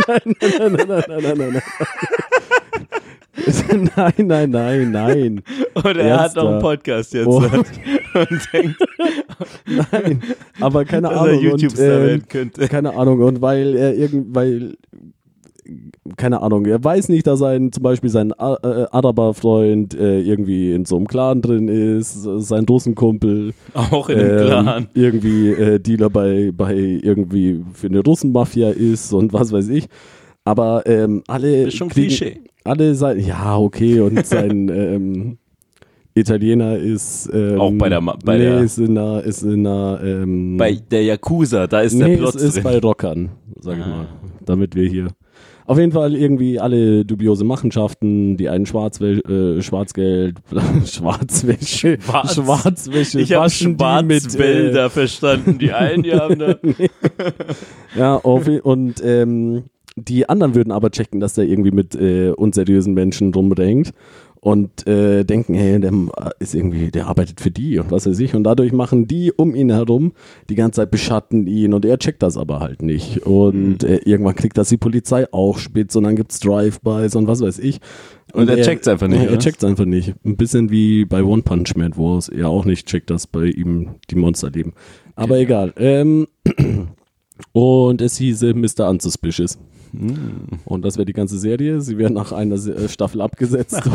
[0.06, 1.62] nein, nein, nein, nein, nein, nein, nein.
[3.96, 5.42] nein, nein, nein, nein.
[5.74, 6.60] Oder er hat noch einen.
[6.60, 7.38] Podcast jetzt Oh.
[7.38, 8.76] und denkt,
[9.66, 10.22] Nein,
[10.60, 11.40] aber keine er Ahnung.
[11.40, 12.68] YouTube-Star und, könnte.
[12.68, 13.20] keine Ahnung.
[13.20, 14.76] Und weil er irgend, weil,
[16.16, 20.72] keine Ahnung, er weiß nicht, dass sein, zum Beispiel sein A- äh, Araber-Freund äh, irgendwie
[20.72, 24.86] in so einem Clan drin ist, sein Russenkumpel Auch in dem ähm, Clan.
[24.94, 29.86] irgendwie äh, Dealer bei, bei irgendwie für eine Russenmafia ist und was weiß ich.
[30.44, 32.40] Aber ähm, alle Das ist schon kriegen, Klischee.
[32.64, 35.38] alle sein, ja okay und sein ähm,
[36.14, 39.66] Italiener ist ähm, Auch bei der Ma- bei nee, der- ist in einer, ist in
[39.66, 42.62] einer ähm, Bei der Yakuza, da ist nee, der Plot ist drin.
[42.64, 43.28] bei Rockern,
[43.60, 43.88] sag ich Ah.
[43.88, 44.08] mal,
[44.44, 45.08] damit wir hier
[45.66, 49.20] auf jeden Fall irgendwie alle dubiose Machenschaften, die einen Schwarzwäsche,
[49.58, 50.36] äh, Schwarzgeld,
[50.86, 53.50] Schwarzwäsche, Schwarz- Schwarzwäsche ich habe
[54.04, 55.58] mit, äh, verstanden.
[55.58, 56.56] Die einen, die haben da.
[57.96, 59.64] Ja, auf, und ähm,
[59.96, 63.92] die anderen würden aber checken, dass der irgendwie mit äh, unseriösen Menschen rumrennt
[64.40, 65.92] und äh, denken, hey, der
[66.38, 68.34] ist irgendwie, der arbeitet für die und was weiß ich.
[68.34, 70.12] Und dadurch machen die um ihn herum
[70.48, 73.26] die ganze Zeit beschatten ihn und er checkt das aber halt nicht.
[73.26, 77.40] Und äh, irgendwann kriegt das die Polizei auch spitz und dann gibt's Drive-Bys und was
[77.40, 77.80] weiß ich.
[78.32, 79.38] Und er checkt's einfach nicht, er oder?
[79.38, 80.14] checkt's einfach nicht.
[80.24, 83.46] Ein bisschen wie bei One Punch Man, wo es er auch nicht checkt, dass bei
[83.46, 84.74] ihm die Monster leben.
[85.14, 85.72] Aber egal.
[85.76, 86.26] Ähm,
[87.52, 88.88] und es hieße Mr.
[88.88, 89.58] Unsuspicious.
[89.98, 90.58] Hm.
[90.64, 91.80] Und das wäre die ganze Serie.
[91.80, 93.80] Sie wäre nach einer Se- äh, Staffel abgesetzt.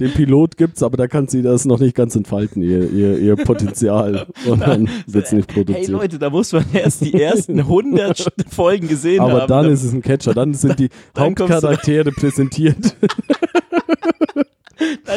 [0.00, 3.34] Den Pilot gibt's, aber da kann sie das noch nicht ganz entfalten, ihr, ihr, ihr
[3.34, 4.26] Potenzial.
[4.48, 5.88] Und dann wird's nicht Hey produziert.
[5.88, 9.48] Leute, da muss man erst die ersten 100 Folgen gesehen aber haben.
[9.48, 10.88] dann ist es ein Catcher, dann sind die
[11.18, 12.94] Hauptcharaktere präsentiert.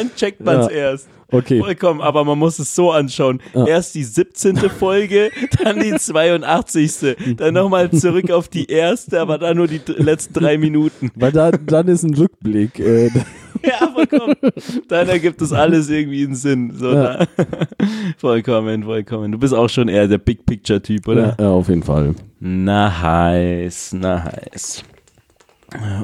[0.08, 0.72] Dann checkt man es Ja.
[0.72, 1.08] erst.
[1.34, 1.60] Okay.
[1.60, 3.40] Vollkommen, aber man muss es so anschauen.
[3.54, 3.66] Ja.
[3.66, 4.54] Erst die 17.
[4.68, 5.30] Folge,
[5.64, 7.36] dann die 82.
[7.38, 11.10] Dann nochmal zurück auf die erste, aber dann nur die letzten drei Minuten.
[11.14, 12.78] Weil da, dann ist ein Rückblick.
[12.78, 13.10] Äh,
[13.64, 14.34] Ja, vollkommen.
[14.88, 16.72] Dann ergibt das alles irgendwie einen Sinn.
[16.76, 17.18] So, Ja.
[17.18, 17.26] da.
[18.18, 19.30] Vollkommen, vollkommen.
[19.30, 21.36] Du bist auch schon eher der Big Picture Typ, oder?
[21.38, 22.16] ja, ja, auf jeden Fall.
[22.40, 24.82] Nice, nice.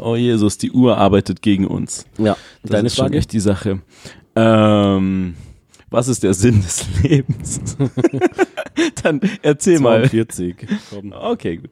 [0.03, 2.07] Oh Jesus, die Uhr arbeitet gegen uns.
[2.19, 2.37] Ja.
[2.63, 3.19] Das Deine ist schon Frage?
[3.19, 3.81] echt die Sache.
[4.37, 5.35] Ähm,
[5.91, 7.61] was ist der Sinn des Lebens?
[9.03, 10.09] Dann erzähl mal.
[10.09, 10.67] 42.
[10.91, 11.13] Komm.
[11.13, 11.71] Okay, gut.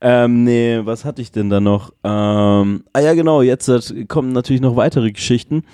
[0.00, 1.90] Ähm, nee, was hatte ich denn da noch?
[2.04, 3.70] Ähm, ah ja, genau, jetzt
[4.08, 5.64] kommen natürlich noch weitere Geschichten.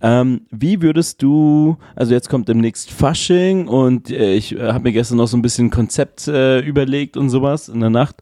[0.00, 4.92] Ähm, wie würdest du, also jetzt kommt demnächst Fasching und äh, ich äh, habe mir
[4.92, 8.16] gestern noch so ein bisschen Konzept äh, überlegt und sowas in der Nacht.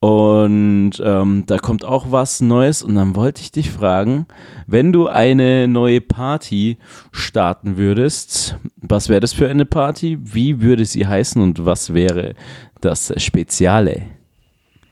[0.00, 4.24] Und ähm, da kommt auch was Neues und dann wollte ich dich fragen,
[4.66, 6.78] wenn du eine neue Party
[7.12, 10.18] starten würdest, was wäre das für eine Party?
[10.22, 12.34] Wie würde sie heißen und was wäre
[12.80, 14.04] das Speziale?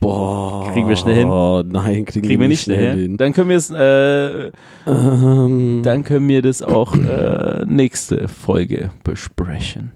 [0.01, 0.71] Boah.
[0.75, 1.29] Kriegen wir schnell hin?
[1.29, 3.17] Oh, nein, kriegen, Kriegen wir nicht schnell hin.
[3.17, 4.53] Dann können wir es, äh,
[4.87, 9.93] Ähm, dann können wir das auch äh, nächste Folge besprechen.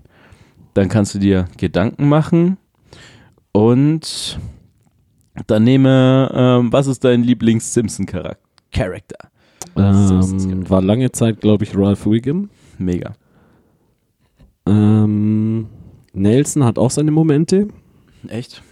[0.72, 2.56] Dann kannst du dir Gedanken machen
[3.52, 4.38] und
[5.46, 8.36] dann nehme, ähm, was ist dein Lieblings-Simpson-Charakter?
[9.76, 12.50] ähm, war lange Zeit, glaube ich, Ralph Wiggum.
[12.78, 13.14] Mega.
[14.66, 15.66] Ähm,
[16.12, 17.68] Nelson hat auch seine Momente.
[18.28, 18.62] Echt?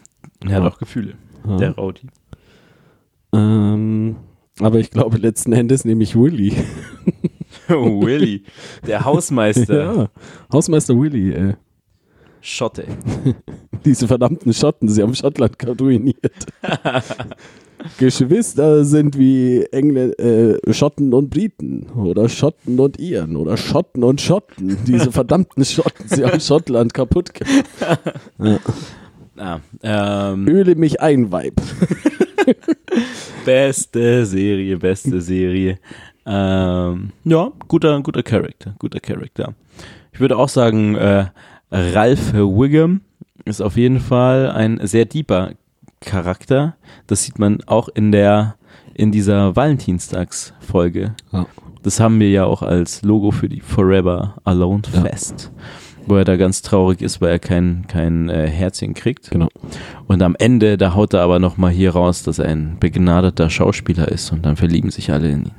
[0.45, 0.69] Er hat Ja.
[0.69, 1.15] auch Gefühle.
[1.47, 1.57] Ja.
[1.57, 2.09] Der Rowdy.
[3.33, 4.17] Ähm,
[4.61, 6.53] aber ich glaube, letzten Endes nehme ich Willy.
[7.69, 8.43] Oh, Willy.
[8.85, 9.95] Der Hausmeister.
[9.97, 10.09] ja,
[10.53, 11.31] Hausmeister Willy.
[11.33, 11.55] Äh.
[12.41, 12.87] Schotte.
[13.85, 16.47] Diese verdammten Schotten, sie haben Schottland ruiniert.
[17.99, 24.21] Geschwister sind wie Engl äh, Schotten und Briten oder Schotten und Iren oder Schotten und
[24.21, 24.77] Schotten.
[24.87, 28.61] Diese verdammten Schotten, sie haben Schottland kaputt gemacht.
[29.37, 31.55] Ah, ähm, Öle mich ein, Weib.
[33.47, 35.79] Beste Serie, beste Serie.
[36.27, 39.55] Ähm, ja, guter, guter Charakter, guter Charakter.
[40.13, 41.27] Ich würde auch sagen, äh,
[41.71, 43.01] Ralph Wiggum
[43.45, 45.53] ist auf jeden Fall ein sehr deeper
[46.01, 46.77] Charakter.
[47.07, 48.57] Das sieht man auch in der,
[48.95, 51.15] in dieser Valentinstagsfolge.
[51.33, 51.47] Ja.
[51.83, 55.03] Das haben wir ja auch als Logo für die Forever Alone Ja.
[55.03, 55.51] Fest.
[56.07, 59.31] Wo er da ganz traurig ist, weil er kein, kein äh, Herzchen kriegt.
[59.31, 59.49] Genau.
[60.07, 64.09] Und am Ende, da haut er aber nochmal hier raus, dass er ein begnadeter Schauspieler
[64.09, 65.53] ist und dann verlieben sich alle in ihn.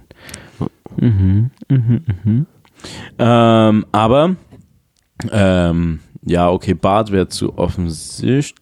[0.97, 2.45] Mhm, mhm, mhm.
[3.19, 4.35] Ähm, aber,
[5.31, 8.55] ähm, ja, okay, Bart wäre zu offensichtlich.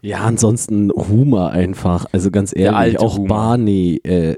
[0.00, 2.06] Ja, ansonsten Humor einfach.
[2.12, 3.28] Also ganz ehrlich, auch Humor.
[3.28, 4.36] Barney, äh,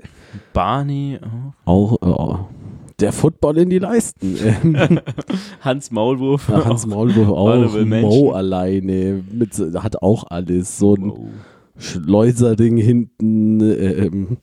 [0.52, 1.18] Barney,
[1.64, 1.96] oh.
[2.00, 2.44] auch äh,
[3.00, 4.36] der Football in die Leisten.
[5.60, 6.48] Hans Maulwurf.
[6.48, 10.78] Hans Maulwurf auch, Mo alleine, mit, hat auch alles.
[10.78, 11.18] So ein, Wow.
[11.76, 13.60] Schleuserding hinten.
[13.60, 14.36] Äh, ähm,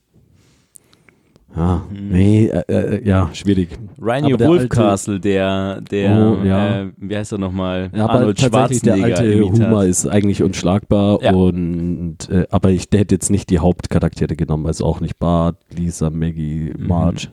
[1.56, 3.78] ja, nee, äh, äh, ja, schwierig.
[4.00, 6.80] Rainier Aber der Wolfcastle, der, der, Oh, ja.
[6.82, 7.90] äh, wie heißt er nochmal?
[7.94, 9.64] Ja, aber Arnold tatsächlich der Schwarzenegger alte.
[9.66, 11.32] Humor ist eigentlich unschlagbar Ja.
[11.34, 15.56] und äh, aber ich der hätte jetzt nicht die Hauptcharaktere genommen, also auch nicht Bart,
[15.76, 16.86] Lisa, Maggie, Mhm.
[16.86, 17.28] Marge,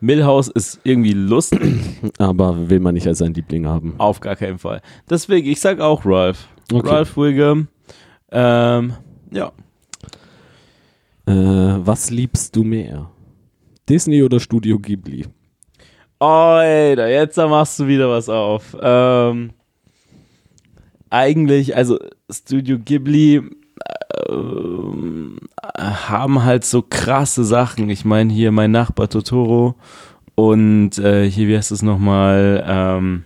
[0.00, 1.60] Milhouse ist irgendwie lustig,
[2.18, 3.94] aber will man nicht als sein Liebling haben.
[3.98, 4.80] auf gar keinen Fall.
[5.10, 6.48] Deswegen, ich sag auch Ralph.
[6.72, 6.88] Okay.
[6.88, 7.68] Ralph Wiggum.
[8.32, 8.94] Ähm,
[9.32, 9.52] ja.
[11.26, 13.10] Äh, was liebst du mehr?
[13.90, 15.26] Disney oder Studio Ghibli?
[16.20, 18.76] Oh, Alter, jetzt da machst du wieder was auf.
[18.80, 19.50] Ähm,
[21.10, 21.98] eigentlich, also
[22.30, 23.42] Studio Ghibli
[24.28, 25.38] ähm,
[25.76, 27.90] haben halt so krasse Sachen.
[27.90, 29.74] Ich meine hier mein Nachbar Totoro
[30.36, 32.64] und äh, hier, wie heißt es nochmal?
[32.64, 33.24] Ähm,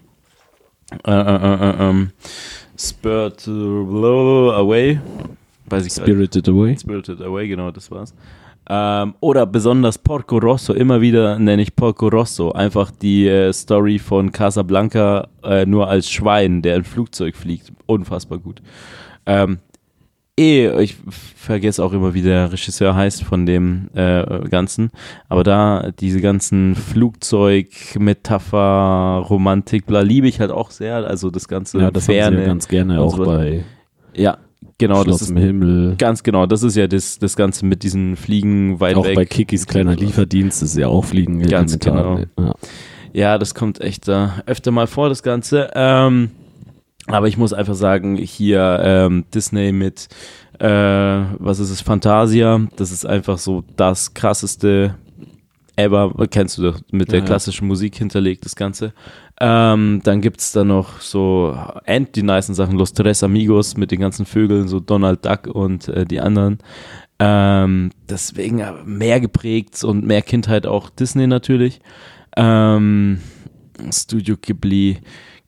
[1.06, 2.10] äh, äh, äh, äh, ähm,
[2.78, 4.98] Spirited Away.
[5.66, 6.78] Weiß ich grad Spirited Away?
[6.78, 8.14] Spirited Away, genau, das war's.
[8.68, 13.98] Ähm, oder besonders Porco Rosso, immer wieder nenne ich Porco Rosso, einfach die äh, Story
[13.98, 17.72] von Casablanca äh, nur als Schwein, der ein Flugzeug fliegt.
[17.86, 18.62] Unfassbar gut.
[19.26, 19.58] Ähm,
[20.38, 20.96] eh, ich
[21.36, 24.90] vergesse auch immer, wie der Regisseur heißt von dem äh, Ganzen,
[25.28, 31.48] aber da diese ganzen Flugzeug, Metapher, Romantik, bla, liebe ich halt auch sehr, also das
[31.48, 32.36] ganze Ja, das haben Ferne.
[32.36, 33.24] sie ja ganz gerne auch so.
[33.24, 33.64] bei
[34.16, 34.38] ja,
[34.78, 35.96] genau, Schloss das ist im Himmel.
[35.98, 39.16] Ganz genau, das ist ja das, das Ganze mit diesen Fliegen weit Auch weg.
[39.16, 41.40] bei Kikis kleiner Lieferdienst ist ja auch Fliegen.
[41.42, 42.26] Ganz elementar.
[42.38, 42.54] Ja.
[43.12, 45.70] Ja, das kommt echt äh, öfter mal vor, das Ganze.
[45.74, 46.30] Ähm,
[47.06, 50.08] aber ich muss einfach sagen, hier ähm, Disney mit,
[50.58, 54.96] äh, was ist es, Fantasia, das ist einfach so das krasseste
[55.76, 58.92] ever, kennst du das, mit der Ja, klassischen Musik hinterlegt, das Ganze.
[59.40, 61.56] Ähm, dann gibt's da noch so
[61.86, 65.88] and die nicen Sachen, Los Tres Amigos mit den ganzen Vögeln, so Donald Duck und
[65.88, 66.58] äh, die anderen.
[67.18, 71.80] Ähm, deswegen äh, mehr geprägt und mehr Kindheit auch Disney natürlich.
[72.36, 73.20] Ähm,
[73.90, 74.98] Studio Ghibli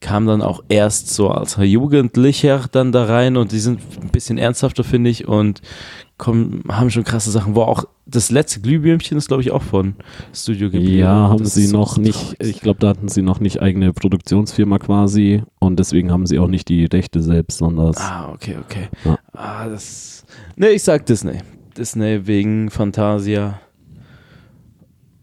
[0.01, 4.39] kam dann auch erst so als Jugendlicher dann da rein und die sind ein bisschen
[4.39, 5.63] ernsthafter, finde ich, und
[6.19, 9.95] kommen, haben schon krasse Sachen, wo auch das letzte Glühwürmchen ist, glaube ich, auch von
[10.33, 10.99] Studio Ghibli.
[10.99, 12.57] Ja, haben sie so noch nicht, traurig.
[12.57, 16.49] ich glaube, da hatten sie noch nicht eigene Produktionsfirma quasi und deswegen haben sie auch
[16.49, 18.89] nicht die Rechte selbst, sondern Ah, okay, okay.
[19.05, 19.19] Ja.
[19.33, 20.25] Ah, das.
[20.57, 21.41] Ne, ich sag Disney.
[21.77, 23.61] Disney wegen Fantasia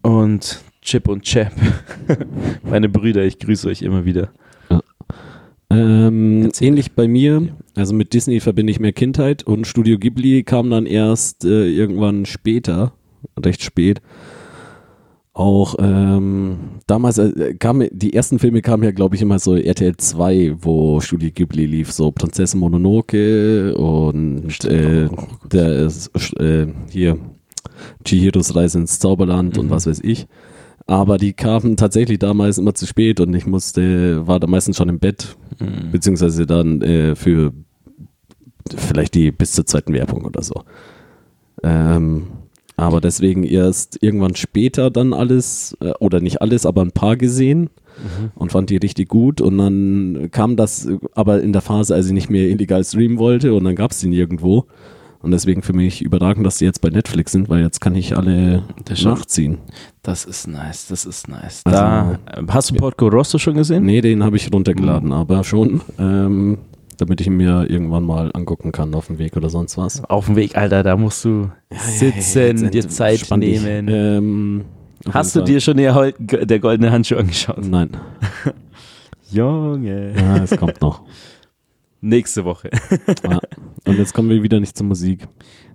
[0.02, 1.52] und Chip und Chap.
[2.62, 4.28] Meine Brüder, ich grüße euch immer wieder.
[5.76, 10.70] Ähm, ähnlich bei mir, also mit Disney verbinde ich mehr Kindheit und Studio Ghibli kam
[10.70, 12.92] dann erst äh, irgendwann später,
[13.38, 14.00] recht spät.
[15.32, 19.96] Auch ähm, damals äh, kam die ersten Filme kamen ja glaube ich immer so RTL
[19.96, 25.08] 2, wo Studio Ghibli lief, so Prinzessin Mononoke und äh,
[25.50, 27.18] der ist, äh, hier
[28.04, 29.70] Chihiros Reise ins Zauberland und Mhm.
[29.70, 30.28] was weiß ich.
[30.86, 34.88] Aber die kamen tatsächlich damals immer zu spät und ich musste, war da meistens schon
[34.88, 35.92] im Bett, Mhm.
[35.92, 37.52] beziehungsweise dann äh, für
[38.76, 40.62] vielleicht die bis zur zweiten Werbung oder so.
[41.62, 42.24] Ähm,
[42.76, 47.70] aber deswegen erst irgendwann später dann alles, äh, oder nicht alles, aber ein paar gesehen
[47.96, 48.32] Mhm.
[48.34, 49.40] und fand die richtig gut.
[49.40, 53.54] Und dann kam das aber in der Phase, als ich nicht mehr illegal streamen wollte
[53.54, 54.66] und dann gab es die nirgendwo.
[55.24, 58.14] Und deswegen für mich überragend, dass die jetzt bei Netflix sind, weil jetzt kann ich
[58.16, 59.56] alle Das nachziehen.
[60.02, 61.62] Das ist nice, das ist nice.
[61.64, 63.84] Also- da, äh, hast du Porco Rosso schon gesehen?
[63.86, 65.14] Nee, den habe ich runtergeladen, Mhm.
[65.14, 66.58] aber schon, ähm,
[66.98, 70.04] damit ich ihn mir irgendwann mal angucken kann auf dem Weg oder sonst was.
[70.04, 73.88] Auf dem Weg, Alter, da musst du sitzen, Jetzt dir Zeit nehmen.
[73.88, 74.64] Ähm,
[75.10, 76.12] hast du dir schon der,
[76.60, 77.64] goldene Handschuh angeschaut?
[77.66, 77.90] Nein,
[79.30, 80.12] Junge.
[80.14, 81.00] ja, es kommt noch.
[82.04, 82.70] Nächste Woche.
[83.28, 83.40] Ja.
[83.86, 85.26] Und jetzt kommen wir wieder nicht zur Musik.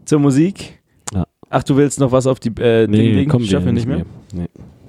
[0.05, 0.80] Zur Musik.
[1.13, 1.25] Ja.
[1.49, 3.32] Ach, du willst noch was auf die äh, Ding Nee, legen?
[3.32, 3.97] kommen Schaffen wir nicht mehr.
[3.97, 4.05] mehr.
[4.34, 4.47] Nee.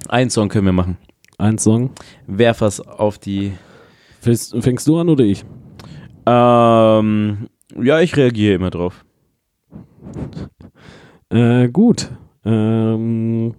[0.08, 0.98] Einen Song können wir machen.
[1.38, 1.90] Ein Song.
[2.26, 3.52] Werf was auf die.
[4.20, 5.44] Fängst, fängst du an oder ich?
[6.26, 7.48] Ähm,
[7.82, 9.04] ja, ich reagiere immer drauf.
[11.32, 12.10] Äh, gut.
[12.44, 13.54] Ähm,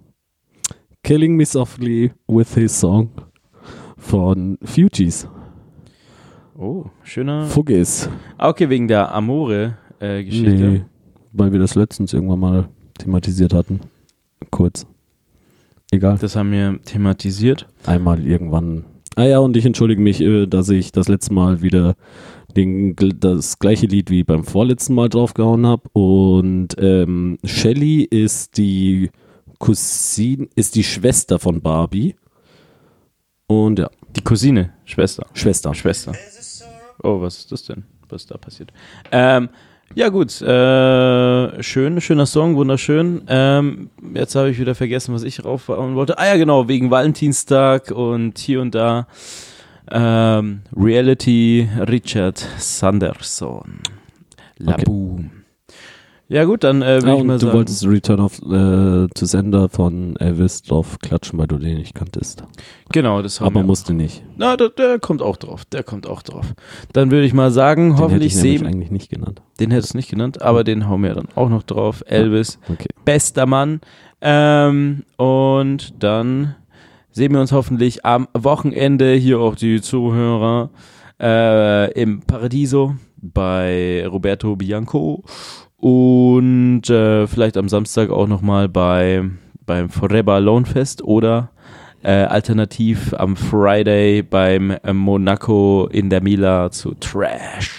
[1.02, 3.10] Killing Me Softly with His Song
[3.96, 5.26] von Fugees.
[6.58, 7.46] Oh, schöner.
[7.46, 8.08] Fuggies.
[8.38, 10.50] Ah, okay, wegen der Amore-Geschichte.
[10.50, 10.82] Nee,
[11.32, 13.80] weil wir das letztens irgendwann mal thematisiert hatten.
[14.50, 14.86] Kurz.
[15.90, 16.18] Egal.
[16.18, 17.66] Das haben wir thematisiert.
[17.86, 18.84] Einmal irgendwann.
[19.16, 21.94] Ah ja, und ich entschuldige mich, äh, dass ich das letzte Mal wieder
[22.56, 25.88] den, das gleiche Lied wie beim vorletzten Mal draufgehauen habe.
[25.92, 29.10] Und ähm, Shelly ist die
[29.58, 32.14] Cousine, ist die Schwester von Barbie.
[33.46, 35.26] Und ja, Die Cousine, Schwester.
[35.34, 35.74] Schwester.
[35.74, 36.12] Schwester.
[37.02, 37.84] Oh, was ist das denn?
[38.08, 38.72] Was ist da passiert?
[39.10, 39.48] Ähm,
[39.94, 40.40] Ja, gut.
[40.40, 43.22] Äh, schön, schöner Song, wunderschön.
[43.28, 46.16] Ähm, jetzt habe ich wieder vergessen, was ich raufhauen wollte.
[46.18, 49.06] Ah ja, genau, wegen Valentinstag und hier und da.
[49.90, 53.80] Ähm, Reality Richard Sanderson.
[54.56, 55.41] Laboom.
[56.32, 57.58] Ja gut, dann äh, will Ja, ich mal du sagen.
[57.58, 62.42] wolltest Return of äh, to Sender von Elvis drauf klatschen, weil du den nicht kanntest.
[62.90, 64.24] genau, das haben Aber musste nicht.
[64.38, 65.64] Na, der, der kommt auch drauf.
[65.66, 66.46] Der kommt auch drauf.
[66.94, 68.66] Dann würde ich mal sagen, Den hätte hoffentlich ich nämlich sehen.
[68.66, 69.42] eigentlich nicht genannt.
[69.60, 72.02] Den hättest du nicht genannt, aber den hauen wir dann auch noch drauf.
[72.06, 72.88] Elvis, Okay.
[73.04, 73.80] bester Mann.
[74.22, 76.54] Ähm, und dann
[77.10, 80.70] sehen wir uns hoffentlich am Wochenende hier auch die Zuhörer
[81.20, 85.22] äh, im Paradiso bei Roberto Bianco
[85.82, 89.28] und äh, vielleicht am Samstag auch nochmal bei
[89.66, 91.50] beim Forever Lone Fest oder
[92.04, 97.70] äh, alternativ am Friday beim äh, Monaco in der Mila zu Trash.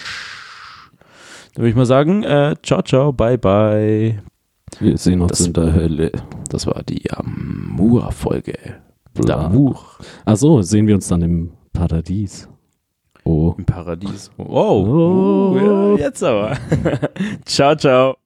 [1.54, 4.22] Dann würde ich mal sagen, äh, ciao, ciao, bye, bye.
[4.80, 6.12] Wir sehen uns Das- in der Hölle.
[6.50, 8.54] Das war die Amour-Folge.
[9.14, 9.46] Bla.
[9.48, 9.76] D'amour
[10.26, 12.48] Achso, sehen wir uns dann im Paradies.
[13.24, 13.54] Oh.
[13.58, 14.30] im Paradies.
[14.36, 14.88] Wow.
[14.88, 15.54] Oh.
[15.54, 16.56] Uh, ja, jetzt aber.
[17.44, 18.23] ciao, ciao.